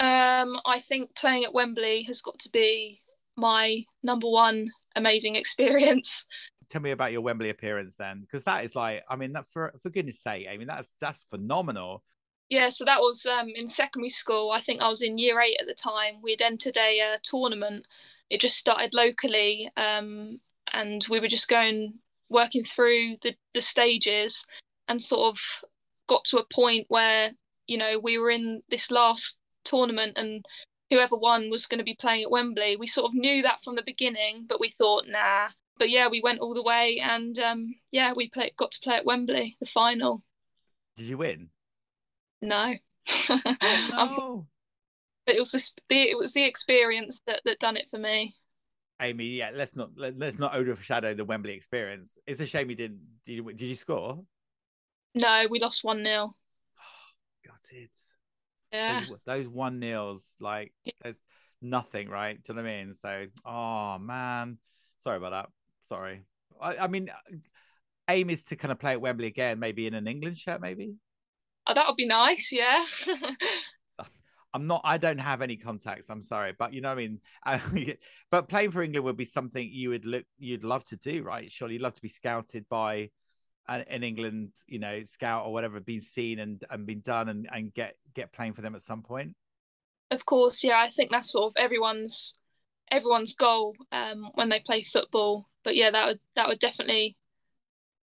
[0.00, 3.02] Um, I think playing at Wembley has got to be
[3.36, 6.24] my number one amazing experience
[6.68, 9.72] tell me about your Wembley appearance then, because that is like, I mean, that for
[9.82, 12.04] for goodness sake, I mean, that's that's phenomenal.
[12.48, 14.50] Yeah, so that was um, in secondary school.
[14.50, 16.22] I think I was in year eight at the time.
[16.22, 17.86] We'd entered a uh, tournament.
[18.30, 20.40] It just started locally, um,
[20.72, 21.94] and we were just going
[22.30, 24.44] working through the the stages,
[24.88, 25.40] and sort of
[26.06, 27.32] got to a point where
[27.66, 30.44] you know we were in this last tournament and
[30.90, 32.76] whoever won was going to be playing at Wembley.
[32.76, 36.20] We sort of knew that from the beginning, but we thought, nah, but yeah, we
[36.20, 39.66] went all the way, and um, yeah, we played, got to play at Wembley, the
[39.66, 40.22] final.
[40.96, 41.50] Did you win?
[42.42, 42.74] No.
[43.28, 43.40] Oh,
[43.92, 44.46] no.
[45.26, 45.52] but it was
[45.88, 48.34] the it was the experience that that done it for me.
[49.00, 52.18] Amy, yeah, let's not let, us not overshadow the Wembley experience.
[52.26, 53.00] It's a shame you didn't.
[53.24, 54.24] Did you, did you score?
[55.14, 56.34] No, we lost one 0
[57.46, 57.96] Got it.
[58.72, 59.00] Yeah.
[59.00, 61.20] Those, those one nils, like there's
[61.62, 62.42] nothing, right?
[62.42, 62.94] Do you know what I mean?
[62.94, 64.58] So, oh man,
[64.98, 65.48] sorry about that
[65.88, 66.24] sorry.
[66.60, 67.10] I, I mean,
[68.08, 70.94] aim is to kind of play at Wembley again, maybe in an England shirt, maybe.
[71.66, 72.50] Oh, that would be nice.
[72.52, 72.84] Yeah.
[74.54, 74.80] I'm not.
[74.84, 76.08] I don't have any contacts.
[76.08, 77.20] I'm sorry, but you know, I mean,
[78.30, 81.50] but playing for England would be something you would look, you'd love to do, right?
[81.52, 83.10] Surely, you'd love to be scouted by
[83.68, 87.48] an, an England, you know, scout or whatever, being seen and and been done, and
[87.52, 89.34] and get get playing for them at some point.
[90.10, 90.78] Of course, yeah.
[90.78, 92.37] I think that's sort of everyone's
[92.90, 97.16] everyone's goal um, when they play football but yeah, that would that would definitely,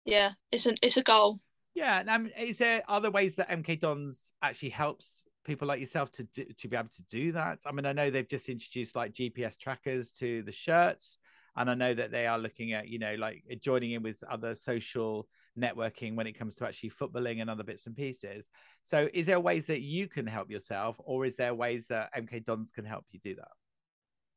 [0.06, 1.40] yeah, it's an it's a goal.
[1.74, 6.12] Yeah, and um, is there other ways that MK Dons actually helps people like yourself
[6.14, 7.60] to do, to be able to do that?
[7.66, 11.18] I mean, I know they've just introduced like GPS trackers to the shirts,
[11.56, 14.54] and I know that they are looking at you know like joining in with other
[14.54, 18.48] social networking when it comes to actually footballing and other bits and pieces.
[18.84, 22.46] So, is there ways that you can help yourself, or is there ways that MK
[22.46, 23.48] Dons can help you do that?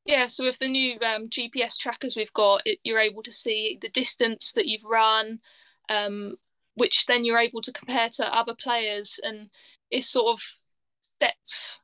[0.08, 3.76] Yeah, so with the new um, GPS trackers we've got, it, you're able to see
[3.78, 5.38] the distance that you've run,
[5.90, 6.36] um,
[6.76, 9.50] which then you're able to compare to other players, and
[9.90, 10.42] it sort of
[11.20, 11.82] sets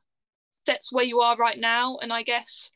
[0.65, 2.71] sets where you are right now, and I guess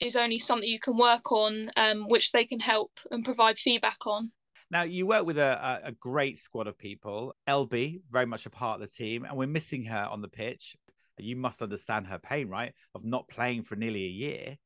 [0.00, 4.04] is only something you can work on, um, which they can help and provide feedback
[4.04, 4.32] on.
[4.68, 7.36] Now, you work with a, a great squad of people.
[7.46, 10.74] LB, very much a part of the team, and we're missing her on the pitch.
[11.18, 12.72] You must understand her pain, right?
[12.96, 14.56] Of not playing for nearly a year.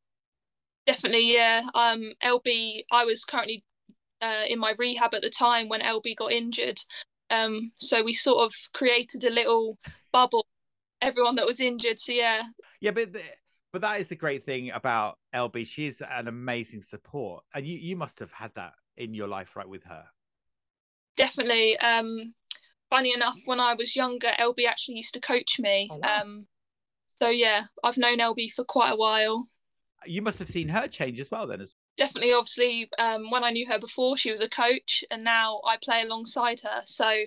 [0.87, 1.62] Definitely, yeah.
[1.75, 3.64] Um, LB, I was currently
[4.20, 6.81] uh, in my rehab at the time when LB got injured.
[7.31, 9.79] Um, so we sort of created a little
[10.12, 10.46] bubble,
[11.03, 11.99] everyone that was injured.
[11.99, 12.42] So yeah.
[12.81, 13.22] Yeah, but the,
[13.72, 15.66] but that is the great thing about LB.
[15.66, 19.68] She's an amazing support, and you you must have had that in your life, right,
[19.68, 20.05] with her.
[21.16, 21.77] Definitely.
[21.79, 22.35] Um,
[22.90, 25.88] funny enough, when I was younger, LB actually used to coach me.
[25.90, 26.20] Oh, wow.
[26.22, 26.46] Um,
[27.20, 29.46] So yeah, I've known LB for quite a while.
[30.06, 33.50] You must have seen her change as well then as definitely obviously um, when I
[33.50, 36.82] knew her before she was a coach and now I play alongside her.
[36.84, 37.24] So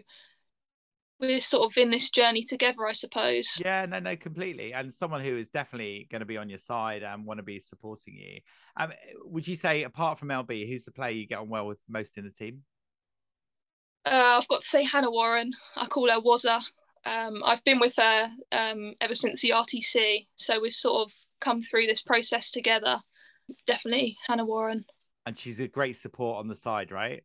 [1.20, 3.62] we're sort of in this journey together, I suppose.
[3.64, 4.74] Yeah, no, no, completely.
[4.74, 7.60] And someone who is definitely going to be on your side and want to be
[7.60, 8.40] supporting you.
[8.80, 8.94] Um,
[9.26, 12.18] would you say, apart from LB, who's the player you get on well with most
[12.18, 12.62] in the team?
[14.06, 15.52] Uh, I've got to say Hannah Warren.
[15.76, 16.62] I call her Wazza.
[17.06, 21.62] Um, I've been with her um, ever since the RTC, so we've sort of come
[21.62, 23.00] through this process together.
[23.66, 24.86] Definitely Hannah Warren.
[25.26, 27.24] And she's a great support on the side, right?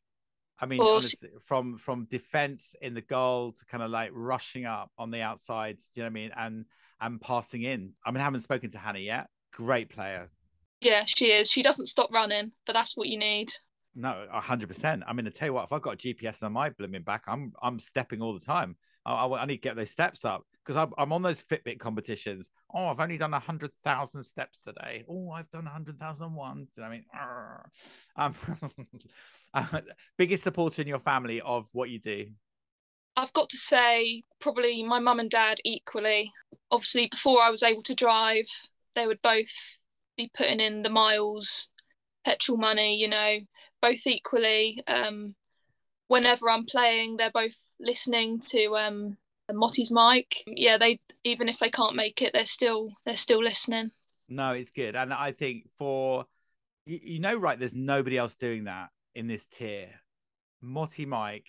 [0.60, 4.90] I mean, honestly, from from defense in the goal to kind of like rushing up
[4.98, 6.30] on the outside, do you know what I mean?
[6.37, 6.64] And
[7.00, 7.92] and passing in.
[8.06, 9.26] I mean, I haven't spoken to Hannah yet.
[9.52, 10.30] Great player.
[10.80, 11.50] Yeah, she is.
[11.50, 13.50] She doesn't stop running, but that's what you need.
[13.96, 15.02] No, hundred percent.
[15.06, 17.52] I mean, I tell you what, if I've got GPS on my blooming back, I'm
[17.62, 18.76] I'm stepping all the time.
[19.04, 21.78] I, I, I need to get those steps up because I'm, I'm on those Fitbit
[21.78, 22.48] competitions.
[22.74, 25.04] Oh, I've only done a hundred thousand steps today.
[25.08, 26.66] Oh, I've done a hundred thousand one.
[26.82, 27.04] I mean,
[28.16, 28.34] um,
[29.54, 29.80] uh,
[30.16, 32.26] biggest supporter in your family of what you do.
[33.16, 36.32] I've got to say, probably my mum and dad equally.
[36.70, 38.46] Obviously, before I was able to drive,
[38.94, 39.52] they would both
[40.16, 41.68] be putting in the miles,
[42.24, 43.38] petrol money, you know,
[43.80, 44.82] both equally.
[44.86, 45.34] Um,
[46.08, 49.16] whenever I'm playing, they're both listening to um,
[49.52, 50.42] Motty's mic.
[50.46, 53.90] Yeah, they even if they can't make it, they're still they're still listening.
[54.28, 56.26] No, it's good, and I think for
[56.86, 59.88] you, know, right, there's nobody else doing that in this tier.
[60.60, 61.46] Motty Mike,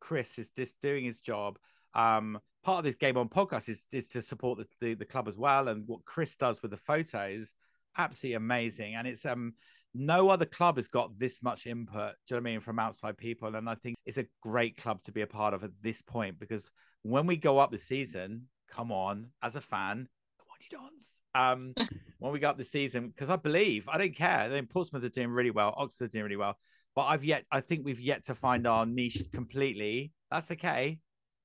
[0.00, 1.58] Chris is just doing his job.
[1.94, 5.28] Um, part of this game on podcast is is to support the, the, the club
[5.28, 7.54] as well, and what Chris does with the photos,
[7.98, 8.94] absolutely amazing.
[8.94, 9.54] And it's um
[9.94, 12.78] no other club has got this much input, do you know what I mean, from
[12.78, 13.54] outside people.
[13.54, 16.38] And I think it's a great club to be a part of at this point
[16.38, 16.70] because
[17.02, 20.08] when we go up the season, come on, as a fan,
[20.38, 21.20] come on, you Dons.
[21.34, 21.74] Um,
[22.18, 24.38] when we go up the season, because I believe, I don't care.
[24.38, 26.58] I mean, Portsmouth are doing really well, Oxford are doing really well.
[26.94, 30.12] But I've yet, I think we've yet to find our niche completely.
[30.30, 30.98] That's okay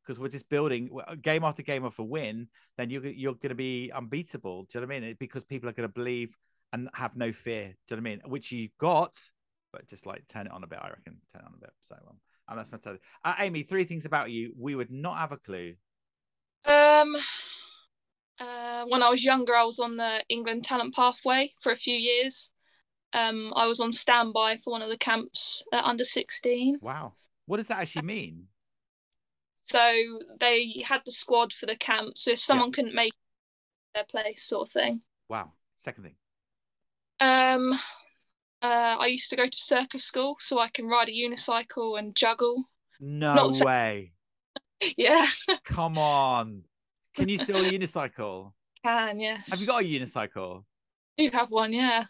[0.04, 0.90] because we're just building
[1.22, 4.64] game after game after win, then you're you're going to be unbeatable.
[4.64, 5.18] Do you know what I mean?
[5.20, 6.36] Because people are going to believe
[6.72, 7.76] and have no fear.
[7.88, 8.22] Do you know what I mean?
[8.26, 9.18] Which you got,
[9.72, 10.80] but just like turn it on a bit.
[10.82, 11.74] I reckon turn it on a bit.
[11.82, 12.18] So, um,
[12.50, 13.02] and that's fantastic.
[13.24, 15.76] Uh, Amy, three things about you we would not have a clue.
[16.66, 17.16] Um,
[18.40, 21.96] uh, when I was younger, I was on the England Talent Pathway for a few
[21.96, 22.52] years.
[23.14, 26.80] Um, I was on standby for one of the camps at under 16.
[26.82, 27.14] Wow.
[27.46, 28.48] What does that actually mean?
[29.64, 32.18] So they had the squad for the camp.
[32.18, 32.74] So if someone yeah.
[32.74, 33.14] couldn't make
[33.94, 35.02] their place, sort of thing.
[35.30, 35.54] Wow.
[35.76, 36.16] Second thing.
[37.20, 37.74] Um,
[38.62, 42.16] uh, I used to go to circus school, so I can ride a unicycle and
[42.16, 42.70] juggle.
[43.00, 44.14] No Not way.
[44.98, 45.28] yeah.
[45.66, 46.64] Come on.
[47.16, 48.52] Can you still unicycle?
[48.84, 49.52] Can yes.
[49.52, 50.64] Have you got a unicycle?
[51.18, 52.06] You have one, yeah.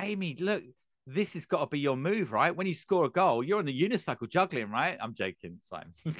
[0.00, 0.64] Amy, look,
[1.06, 2.54] this has got to be your move, right?
[2.54, 4.96] When you score a goal, you're on the unicycle juggling, right?
[5.00, 5.92] I'm joking, Simon.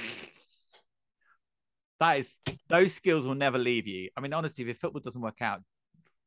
[2.00, 4.10] that is those skills will never leave you.
[4.16, 5.62] I mean, honestly, if football doesn't work out,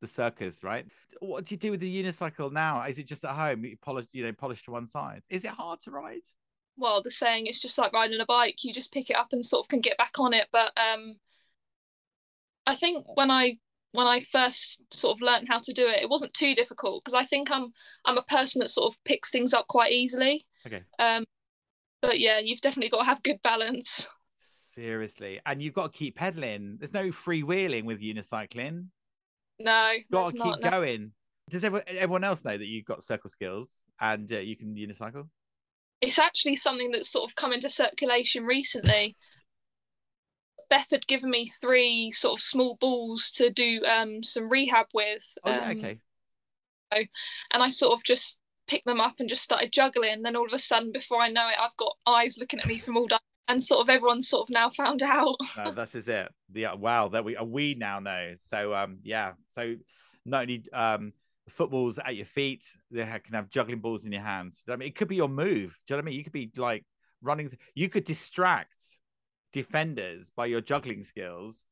[0.01, 0.85] the circus, right?
[1.19, 2.83] What do you do with the unicycle now?
[2.83, 5.21] Is it just at home, you polish, you know, polish to one side?
[5.29, 6.21] Is it hard to ride?
[6.77, 8.63] Well, the saying it's just like riding a bike.
[8.63, 10.47] You just pick it up and sort of can get back on it.
[10.51, 11.15] But um,
[12.65, 13.57] I think when I
[13.91, 17.19] when I first sort of learned how to do it, it wasn't too difficult because
[17.19, 17.73] I think I'm
[18.05, 20.45] I'm a person that sort of picks things up quite easily.
[20.65, 20.83] Okay.
[20.99, 21.25] Um,
[22.01, 24.07] but yeah, you've definitely got to have good balance.
[24.79, 26.77] Seriously, and you've got to keep pedaling.
[26.79, 28.85] There's no freewheeling with unicycling.
[29.59, 31.11] No, got to keep not, going.
[31.49, 35.27] Does everyone, everyone else know that you've got circle skills and uh, you can unicycle?
[35.99, 39.17] It's actually something that's sort of come into circulation recently.
[40.69, 45.25] Beth had given me three sort of small balls to do um, some rehab with.
[45.43, 45.99] Oh, yeah, um, okay.
[47.51, 50.21] And I sort of just picked them up and just started juggling.
[50.21, 52.77] Then all of a sudden, before I know it, I've got eyes looking at me
[52.77, 53.07] from all
[53.49, 55.35] and sort of everyone's sort of now found out.
[55.57, 56.29] no, this is it.
[56.53, 58.33] Yeah, wow, that we uh, we now know.
[58.37, 59.75] So um, yeah, so
[60.25, 61.11] not only um
[61.49, 64.63] footballs at your feet, they can have juggling balls in your hands.
[64.69, 65.77] I mean, it could be your move.
[65.87, 66.15] Do you know what I mean?
[66.15, 66.85] You could be like
[67.21, 67.51] running.
[67.73, 68.83] You could distract
[69.51, 71.65] defenders by your juggling skills.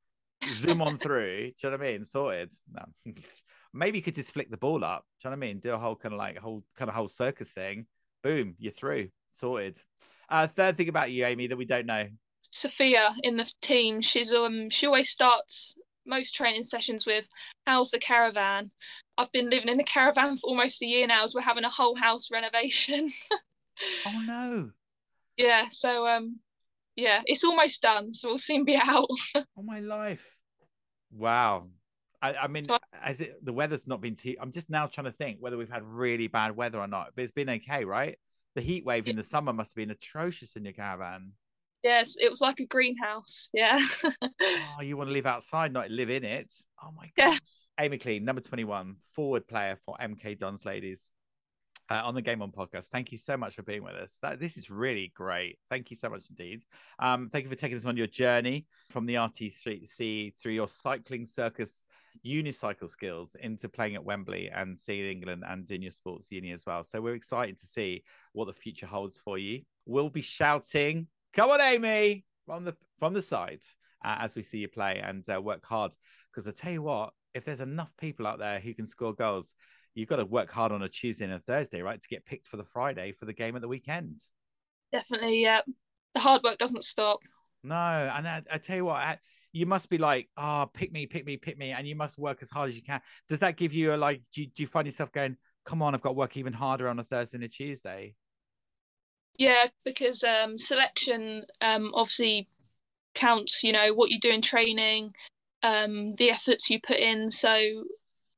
[0.53, 1.31] Zoom on through.
[1.31, 2.05] Do you know what I mean?
[2.05, 2.53] Sorted.
[2.73, 3.13] No.
[3.73, 5.05] Maybe you could just flick the ball up.
[5.21, 5.59] Do you know what I mean?
[5.59, 7.85] Do a whole kind of like whole kind of whole circus thing.
[8.23, 9.09] Boom, you're through.
[9.33, 9.79] Sorted.
[10.29, 12.07] Uh, third thing about you, Amy, that we don't know.
[12.51, 17.27] Sophia in the team, she's um she always starts most training sessions with
[17.65, 18.71] how's the caravan
[19.17, 21.69] i've been living in the caravan for almost a year now as we're having a
[21.69, 23.11] whole house renovation
[24.07, 24.71] oh no
[25.35, 26.39] yeah so um
[26.95, 30.25] yeah it's almost done so we'll soon be out oh my life
[31.11, 31.67] wow
[32.19, 34.35] I, I mean, so, as it the weather's not been too.
[34.41, 37.21] I'm just now trying to think whether we've had really bad weather or not, but
[37.21, 38.17] it's been okay, right?
[38.57, 41.33] The heat wave in the summer must have been atrocious in your caravan.
[41.83, 43.49] Yes, it was like a greenhouse.
[43.53, 43.77] Yeah.
[44.41, 46.51] oh, you want to live outside, not live in it.
[46.83, 47.33] Oh my god.
[47.33, 47.37] Yeah.
[47.79, 51.11] Amy McLean, number 21, forward player for MK Dons ladies.
[51.87, 52.87] Uh, on the Game On podcast.
[52.87, 54.17] Thank you so much for being with us.
[54.23, 55.59] That, this is really great.
[55.69, 56.63] Thank you so much indeed.
[56.97, 61.27] Um, thank you for taking us on your journey from the RTC through your cycling
[61.27, 61.83] circus
[62.25, 66.65] unicycle skills into playing at Wembley and seeing England and doing your sports uni as
[66.65, 66.83] well.
[66.83, 68.03] So we're excited to see
[68.33, 69.61] what the future holds for you.
[69.85, 73.63] We'll be shouting, "Come on, Amy!" from the from the side
[74.03, 75.95] uh, as we see you play and uh, work hard.
[76.31, 79.53] Because I tell you what, if there's enough people out there who can score goals,
[79.93, 82.47] you've got to work hard on a Tuesday and a Thursday, right, to get picked
[82.47, 84.21] for the Friday for the game at the weekend.
[84.91, 85.61] Definitely, yeah.
[86.15, 87.19] The hard work doesn't stop.
[87.63, 89.17] No, and I, I tell you what, I,
[89.57, 92.39] you must be like, oh, pick me, pick me, pick me, and you must work
[92.41, 93.01] as hard as you can.
[93.27, 94.21] Does that give you a like?
[94.33, 95.35] Do you, do you find yourself going,
[95.65, 98.13] come on, I've got to work even harder on a Thursday and a Tuesday?
[99.37, 102.47] Yeah, because um, selection um, obviously
[103.15, 103.63] counts.
[103.63, 105.13] You know what you do in training,
[105.63, 107.31] um, the efforts you put in.
[107.31, 107.83] So,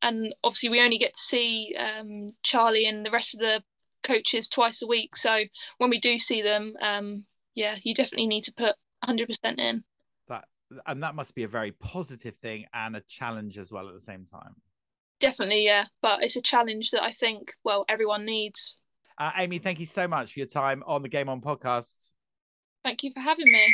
[0.01, 3.61] and obviously we only get to see um, Charlie and the rest of the
[4.03, 5.17] coaches twice a week.
[5.17, 5.43] So
[5.79, 9.83] when we do see them, um, yeah, you definitely need to put 100% in
[10.85, 14.01] and that must be a very positive thing and a challenge as well at the
[14.01, 14.55] same time.
[15.19, 18.77] Definitely yeah but it's a challenge that i think well everyone needs.
[19.17, 22.11] Uh, amy thank you so much for your time on the game on podcast.
[22.85, 23.67] Thank you for having me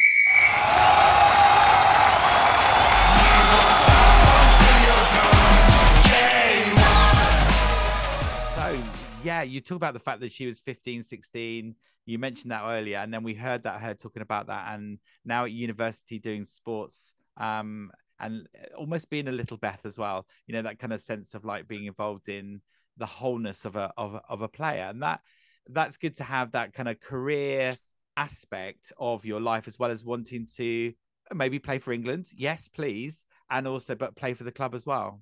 [9.26, 13.00] yeah you talk about the fact that she was 15 16 you mentioned that earlier,
[13.00, 17.16] and then we heard that her talking about that, and now at university doing sports,
[17.38, 18.48] um, and
[18.78, 20.28] almost being a little Beth as well.
[20.46, 22.62] You know that kind of sense of like being involved in
[22.98, 25.22] the wholeness of a of, of a player, and that
[25.70, 27.74] that's good to have that kind of career
[28.18, 30.94] aspect of your life as well as wanting to
[31.34, 32.28] maybe play for England.
[32.36, 35.22] Yes, please, and also but play for the club as well.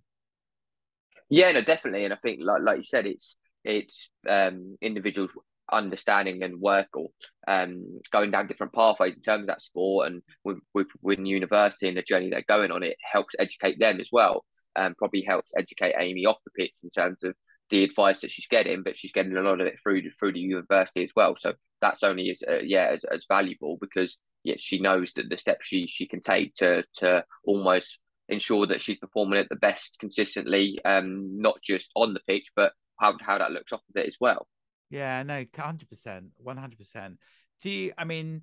[1.29, 5.32] Yeah, no, definitely, and I think like like you said, it's it's um, individuals
[5.72, 7.07] understanding and work or
[7.47, 11.88] um, going down different pathways in terms of that sport and with, with, with university
[11.88, 14.45] and the journey they're going on, it helps educate them as well.
[14.76, 17.36] Um, probably helps educate Amy off the pitch in terms of
[17.70, 20.39] the advice that she's getting, but she's getting a lot of it through through the
[20.39, 21.36] university as well.
[21.39, 25.38] So that's only as uh, yeah as, as valuable because yeah she knows that the
[25.38, 27.99] steps she she can take to to almost
[28.30, 32.74] ensure that she's performing at the best consistently, um, not just on the pitch, but
[33.03, 34.47] how how that looks off of it as well.
[34.89, 37.17] Yeah, no, hundred percent, one hundred percent.
[37.61, 37.93] Do you?
[37.97, 38.41] I mean,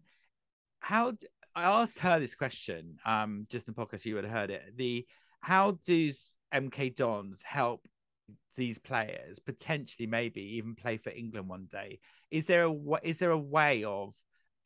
[0.80, 1.14] how?
[1.54, 2.98] I asked her this question.
[3.04, 4.76] Um, just in the podcast, you would have heard it.
[4.76, 5.06] The
[5.40, 7.86] how does MK Dons help
[8.56, 12.00] these players potentially, maybe even play for England one day?
[12.30, 14.14] Is there a is there a way of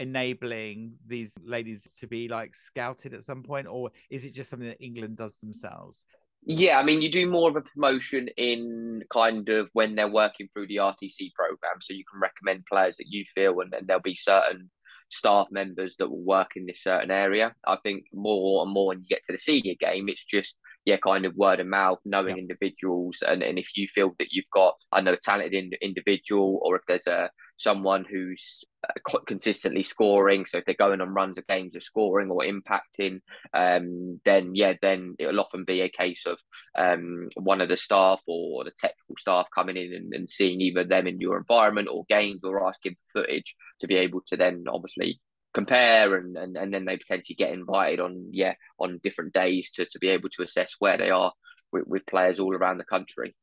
[0.00, 4.68] enabling these ladies to be like scouted at some point, or is it just something
[4.68, 6.04] that England does themselves?
[6.46, 10.48] Yeah, I mean, you do more of a promotion in kind of when they're working
[10.52, 11.80] through the RTC program.
[11.80, 14.70] So you can recommend players that you feel, and then there'll be certain
[15.10, 17.54] staff members that will work in this certain area.
[17.66, 20.98] I think more and more when you get to the senior game, it's just yeah,
[20.98, 24.74] kind of word of mouth, knowing individuals, and, and if you feel that you've got
[24.92, 30.46] I know a talented in, individual, or if there's a someone who's uh, consistently scoring,
[30.46, 33.20] so if they're going on runs of games of scoring or impacting,
[33.52, 36.38] um, then yeah, then it'll often be a case of
[36.76, 40.84] um, one of the staff or the technical staff coming in and, and seeing either
[40.84, 44.64] them in your environment or games or asking for footage to be able to then
[44.68, 45.20] obviously
[45.54, 49.86] compare and, and and then they potentially get invited on yeah on different days to
[49.86, 51.32] to be able to assess where they are
[51.72, 53.34] with, with players all around the country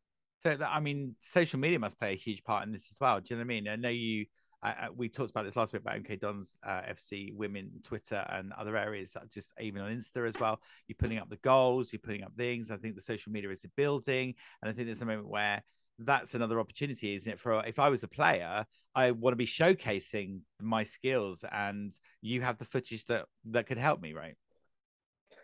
[0.42, 3.20] so that, i mean social media must play a huge part in this as well
[3.20, 4.26] do you know what i mean i know you
[4.64, 8.54] I, we talked about this last week about MK Dons uh, FC women Twitter and
[8.54, 10.62] other areas, just even on Insta as well.
[10.88, 12.70] You're putting up the goals, you're putting up things.
[12.70, 15.64] I think the social media is a building, and I think there's a moment where
[15.98, 17.40] that's another opportunity, isn't it?
[17.40, 22.42] For if I was a player, I want to be showcasing my skills, and you
[22.42, 24.36] have the footage that that could help me, right?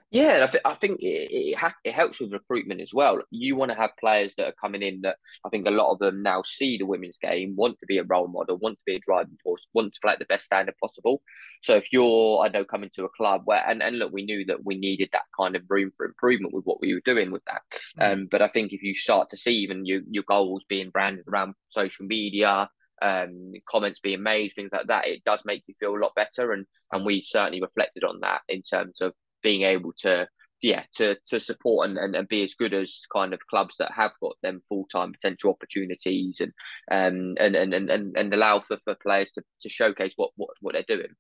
[0.09, 3.19] Yeah, I, th- I think it, it, ha- it, helps with recruitment as well.
[3.29, 5.99] You want to have players that are coming in that I think a lot of
[5.99, 8.95] them now see the women's game, want to be a role model, want to be
[8.95, 11.21] a driving force, want to play at the best standard possible.
[11.61, 14.45] So if you're, I know, coming to a club where, and, and look, we knew
[14.45, 17.43] that we needed that kind of room for improvement with what we were doing with
[17.45, 17.61] that.
[17.99, 18.13] Mm.
[18.13, 21.25] Um, but I think if you start to see even your, your goals being branded
[21.27, 22.69] around social media,
[23.01, 26.53] um, comments being made, things like that, it does make you feel a lot better.
[26.53, 29.13] And and we certainly reflected on that in terms of
[29.47, 30.27] being able to
[30.61, 33.93] yeah to to support and, and, and be as good as kind of clubs that
[33.93, 36.51] have got them full time potential opportunities and
[36.91, 40.73] um and and and and allow for, for players to, to showcase what, what what
[40.73, 41.13] they're doing.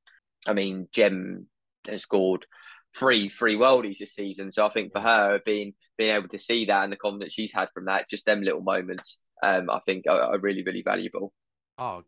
[0.45, 1.47] I mean, Jem
[1.87, 2.45] has scored
[2.93, 6.65] three three worldies this season, so I think for her being being able to see
[6.65, 10.03] that and the confidence she's had from that, just them little moments, um, I think
[10.09, 11.31] are, are really really valuable.
[11.77, 12.03] Oh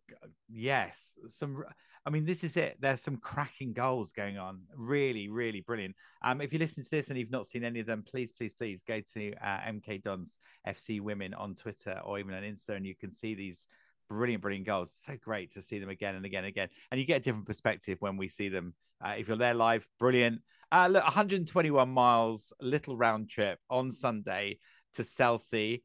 [0.49, 1.63] yes, some
[2.10, 2.76] I mean, this is it.
[2.80, 4.62] There's some cracking goals going on.
[4.76, 5.95] Really, really brilliant.
[6.24, 8.51] Um, if you listen to this and you've not seen any of them, please, please,
[8.51, 12.84] please go to uh, MK Dons FC Women on Twitter or even on Insta, and
[12.84, 13.68] you can see these
[14.10, 14.91] brilliant, brilliant goals.
[14.91, 16.70] so great to see them again and again and again.
[16.89, 18.74] And you get a different perspective when we see them.
[19.05, 20.41] Uh, if you're there live, brilliant.
[20.72, 24.57] Uh, look, 121 miles, little round trip on Sunday
[24.95, 25.84] to Chelsea.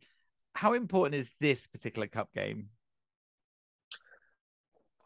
[0.54, 2.70] How important is this particular cup game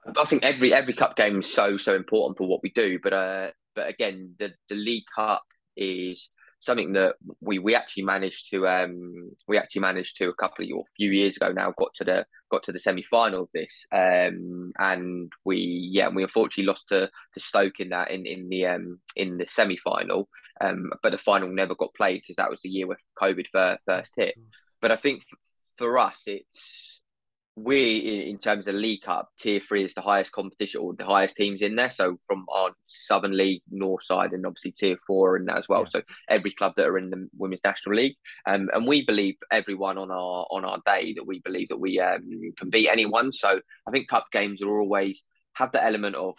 [0.07, 2.99] I think every every cup game is so so important for what we do.
[3.03, 5.43] But uh, but again, the the League Cup
[5.77, 6.31] is
[6.61, 10.71] something that we we actually managed to um we actually managed to a couple of
[10.73, 13.49] or a few years ago now got to the got to the semi final of
[13.55, 18.49] this um and we yeah we unfortunately lost to to Stoke in that in in
[18.49, 20.29] the um in the semi final
[20.61, 23.47] um but the final never got played because that was the year where COVID
[23.87, 24.35] first hit.
[24.81, 25.23] But I think
[25.77, 26.98] for us it's
[27.65, 31.37] we in terms of League Cup, tier three is the highest competition or the highest
[31.37, 31.91] teams in there.
[31.91, 35.83] So from our Southern League, North side, and obviously tier four in that as well.
[35.83, 35.89] Yeah.
[35.91, 39.99] So every club that are in the Women's National League, um, and we believe everyone
[39.99, 42.23] on our on our day that we believe that we um,
[42.57, 43.33] can beat anyone.
[43.33, 46.37] So I think cup games are always have the element of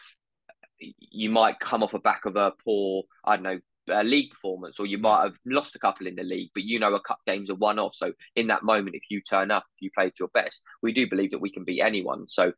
[0.80, 3.60] you might come off a back of a poor, I don't know,
[4.04, 6.94] league performance, or you might have lost a couple in the league, but you know
[6.94, 7.96] a cup game's a one off.
[7.96, 10.94] So in that moment, if you turn up, if you play played your best, we
[10.94, 12.28] do believe that we can beat anyone.
[12.28, 12.54] So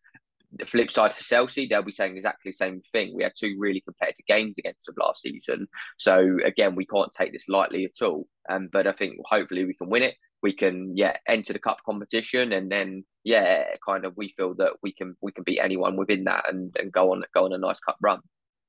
[0.53, 3.13] the flip side for Chelsea, they'll be saying exactly the same thing.
[3.15, 5.67] We had two really competitive games against them last season.
[5.97, 8.27] So again, we can't take this lightly at all.
[8.49, 10.15] Um, but I think hopefully we can win it.
[10.43, 14.73] We can yeah enter the cup competition and then yeah kind of we feel that
[14.81, 17.59] we can we can beat anyone within that and, and go on go on a
[17.59, 18.21] nice cup run.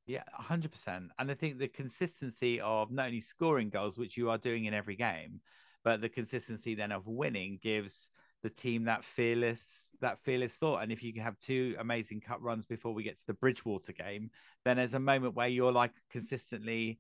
[0.07, 1.11] Yeah, 100%.
[1.18, 4.74] And I think the consistency of not only scoring goals, which you are doing in
[4.74, 5.40] every game,
[5.84, 8.09] but the consistency then of winning gives
[8.42, 12.42] the team that fearless that fearless thought and if you can have two amazing cut
[12.42, 14.28] runs before we get to the bridgewater game
[14.64, 16.98] then there's a moment where you're like consistently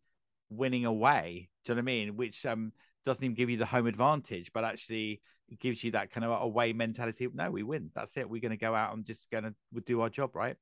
[0.50, 2.70] winning away do you know what i mean which um
[3.04, 5.20] doesn't even give you the home advantage but actually
[5.58, 8.56] gives you that kind of away mentality no we win that's it we're going to
[8.56, 9.52] go out and just going to
[9.84, 10.54] do our job right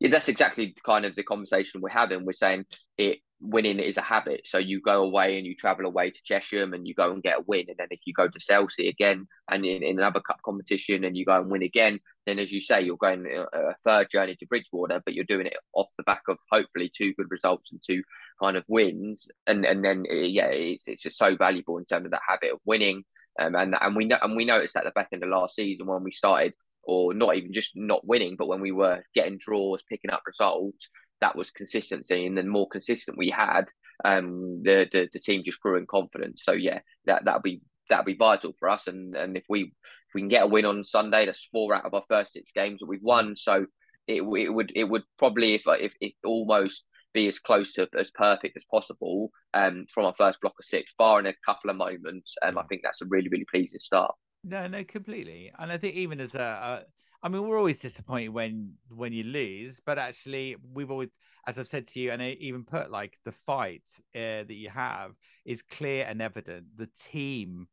[0.00, 2.24] yeah, that's exactly kind of the conversation we're having.
[2.24, 2.66] We're saying
[2.98, 4.42] it winning is a habit.
[4.46, 7.38] So you go away and you travel away to Chesham and you go and get
[7.38, 7.66] a win.
[7.68, 11.16] And then if you go to Chelsea again and in, in another cup competition and
[11.16, 14.36] you go and win again, then as you say, you're going a, a third journey
[14.36, 17.80] to Bridgewater, but you're doing it off the back of hopefully two good results and
[17.86, 18.02] two
[18.40, 19.28] kind of wins.
[19.46, 22.52] And and then uh, yeah, it's it's just so valuable in terms of that habit
[22.52, 23.04] of winning.
[23.38, 25.86] Um, and and we know and we noticed at the back end of last season
[25.86, 26.54] when we started
[26.86, 30.88] or not even just not winning, but when we were getting draws, picking up results,
[31.20, 32.26] that was consistency.
[32.26, 33.66] And then more consistent we had,
[34.04, 36.42] um, the, the the team just grew in confidence.
[36.44, 38.86] So yeah, that that'll be that'll be vital for us.
[38.86, 41.84] And and if we if we can get a win on Sunday, that's four out
[41.84, 43.36] of our first six games that we've won.
[43.36, 43.66] So
[44.06, 46.84] it, it would it would probably if if it almost
[47.14, 50.92] be as close to as perfect as possible um, from our first block of six,
[50.98, 52.34] barring a couple of moments.
[52.42, 54.14] Um, I think that's a really really pleasing start.
[54.46, 55.50] No, no, completely.
[55.58, 56.82] And I think even as a, a
[57.22, 61.08] I mean, we're always disappointed when when you lose, but actually, we've always,
[61.48, 63.82] as I've said to you, and I even put like the fight
[64.14, 65.12] uh, that you have
[65.44, 66.66] is clear and evident.
[66.76, 67.66] The team,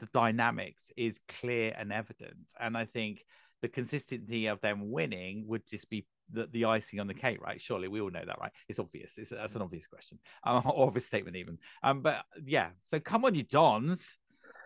[0.00, 3.24] the dynamics is clear and evident, and I think
[3.62, 7.60] the consistency of them winning would just be the, the icing on the cake, right?
[7.60, 8.52] Surely we all know that, right?
[8.68, 9.16] It's obvious.
[9.18, 11.58] It's that's an obvious question, um, obvious statement even.
[11.82, 12.68] Um, but yeah.
[12.82, 14.18] So come on, you Dons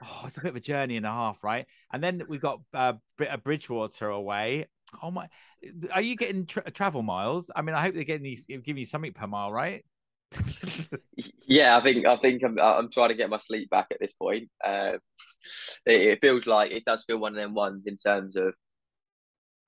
[0.03, 1.67] oh, it's a bit of a journey and a half, right?
[1.93, 4.67] And then we've got uh, a Bridgewater away.
[5.03, 5.29] Oh my,
[5.93, 7.51] are you getting tra- travel miles?
[7.55, 9.85] I mean, I hope they're getting you, giving you something per mile, right?
[11.47, 14.13] yeah, I think I think I'm I'm trying to get my sleep back at this
[14.13, 14.49] point.
[14.65, 14.93] Uh,
[15.85, 18.55] it, it, feels like it does feel one of them ones in terms of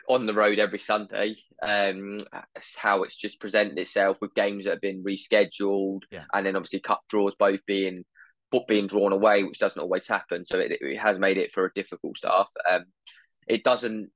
[0.09, 1.37] on the road every Sunday.
[1.63, 2.25] Um,
[2.77, 6.25] how it's just presented itself with games that have been rescheduled, yeah.
[6.33, 8.05] and then obviously cup draws both being
[8.55, 10.45] but being drawn away, which doesn't always happen.
[10.45, 12.49] So it, it has made it for a difficult start.
[12.71, 12.85] Um,
[13.49, 14.11] it doesn't,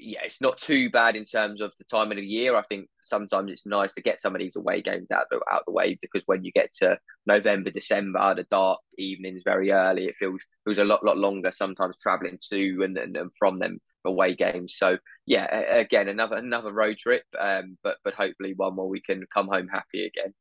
[0.00, 2.56] yeah, it's not too bad in terms of the time of the year.
[2.56, 5.62] I think sometimes it's nice to get some of these away games out the out
[5.66, 10.16] the way because when you get to November, December, the dark evenings very early, it
[10.18, 11.52] feels feels a lot lot longer.
[11.52, 14.74] Sometimes traveling to and, and, and from them away games.
[14.76, 15.44] So yeah,
[15.84, 19.68] again another another road trip, um, but but hopefully one where we can come home
[19.68, 20.32] happy again.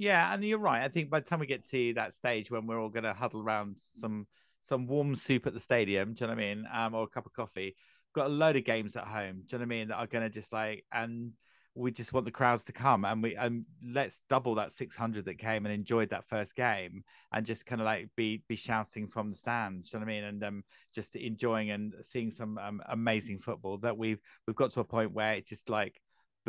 [0.00, 0.82] Yeah, and you're right.
[0.82, 3.12] I think by the time we get to that stage when we're all going to
[3.12, 4.26] huddle around some
[4.62, 6.66] some warm soup at the stadium, do you know what I mean?
[6.72, 7.76] Um, or a cup of coffee.
[8.14, 9.42] Got a load of games at home.
[9.46, 9.88] Do you know what I mean?
[9.88, 11.32] That are going to just like and
[11.74, 15.38] we just want the crowds to come and we and let's double that 600 that
[15.38, 19.30] came and enjoyed that first game and just kind of like be be shouting from
[19.30, 22.58] the stands do you know what i mean and um just enjoying and seeing some
[22.58, 26.00] um, amazing football that we've we've got to a point where it's just like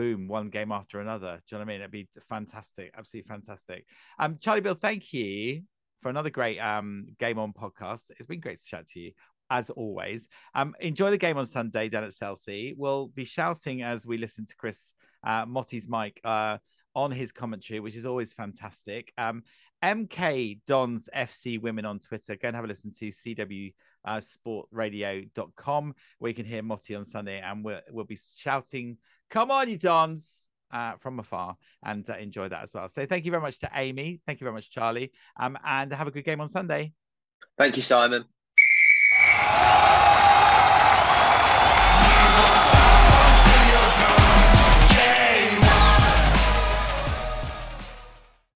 [0.01, 3.27] boom one game after another do you know what i mean it'd be fantastic absolutely
[3.27, 3.85] fantastic
[4.17, 5.61] um charlie bill thank you
[6.01, 9.11] for another great um game on podcast it's been great to chat to you
[9.51, 10.29] as always.
[10.55, 12.73] Um, enjoy the game on Sunday down at Chelsea.
[12.77, 14.93] We'll be shouting as we listen to Chris
[15.27, 16.57] uh, Motty's mic uh,
[16.95, 19.11] on his commentary, which is always fantastic.
[19.17, 19.43] Um,
[19.83, 22.35] MK Dons FC Women on Twitter.
[22.35, 23.07] Go and have a listen to
[24.07, 28.97] cwsportradio.com uh, where you can hear Motty on Sunday and we'll, we'll be shouting,
[29.29, 30.47] Come on, you Dons!
[30.73, 32.87] Uh, from afar and uh, enjoy that as well.
[32.87, 34.21] So thank you very much to Amy.
[34.25, 35.11] Thank you very much, Charlie.
[35.37, 36.93] Um, and have a good game on Sunday.
[37.57, 38.23] Thank you, Simon.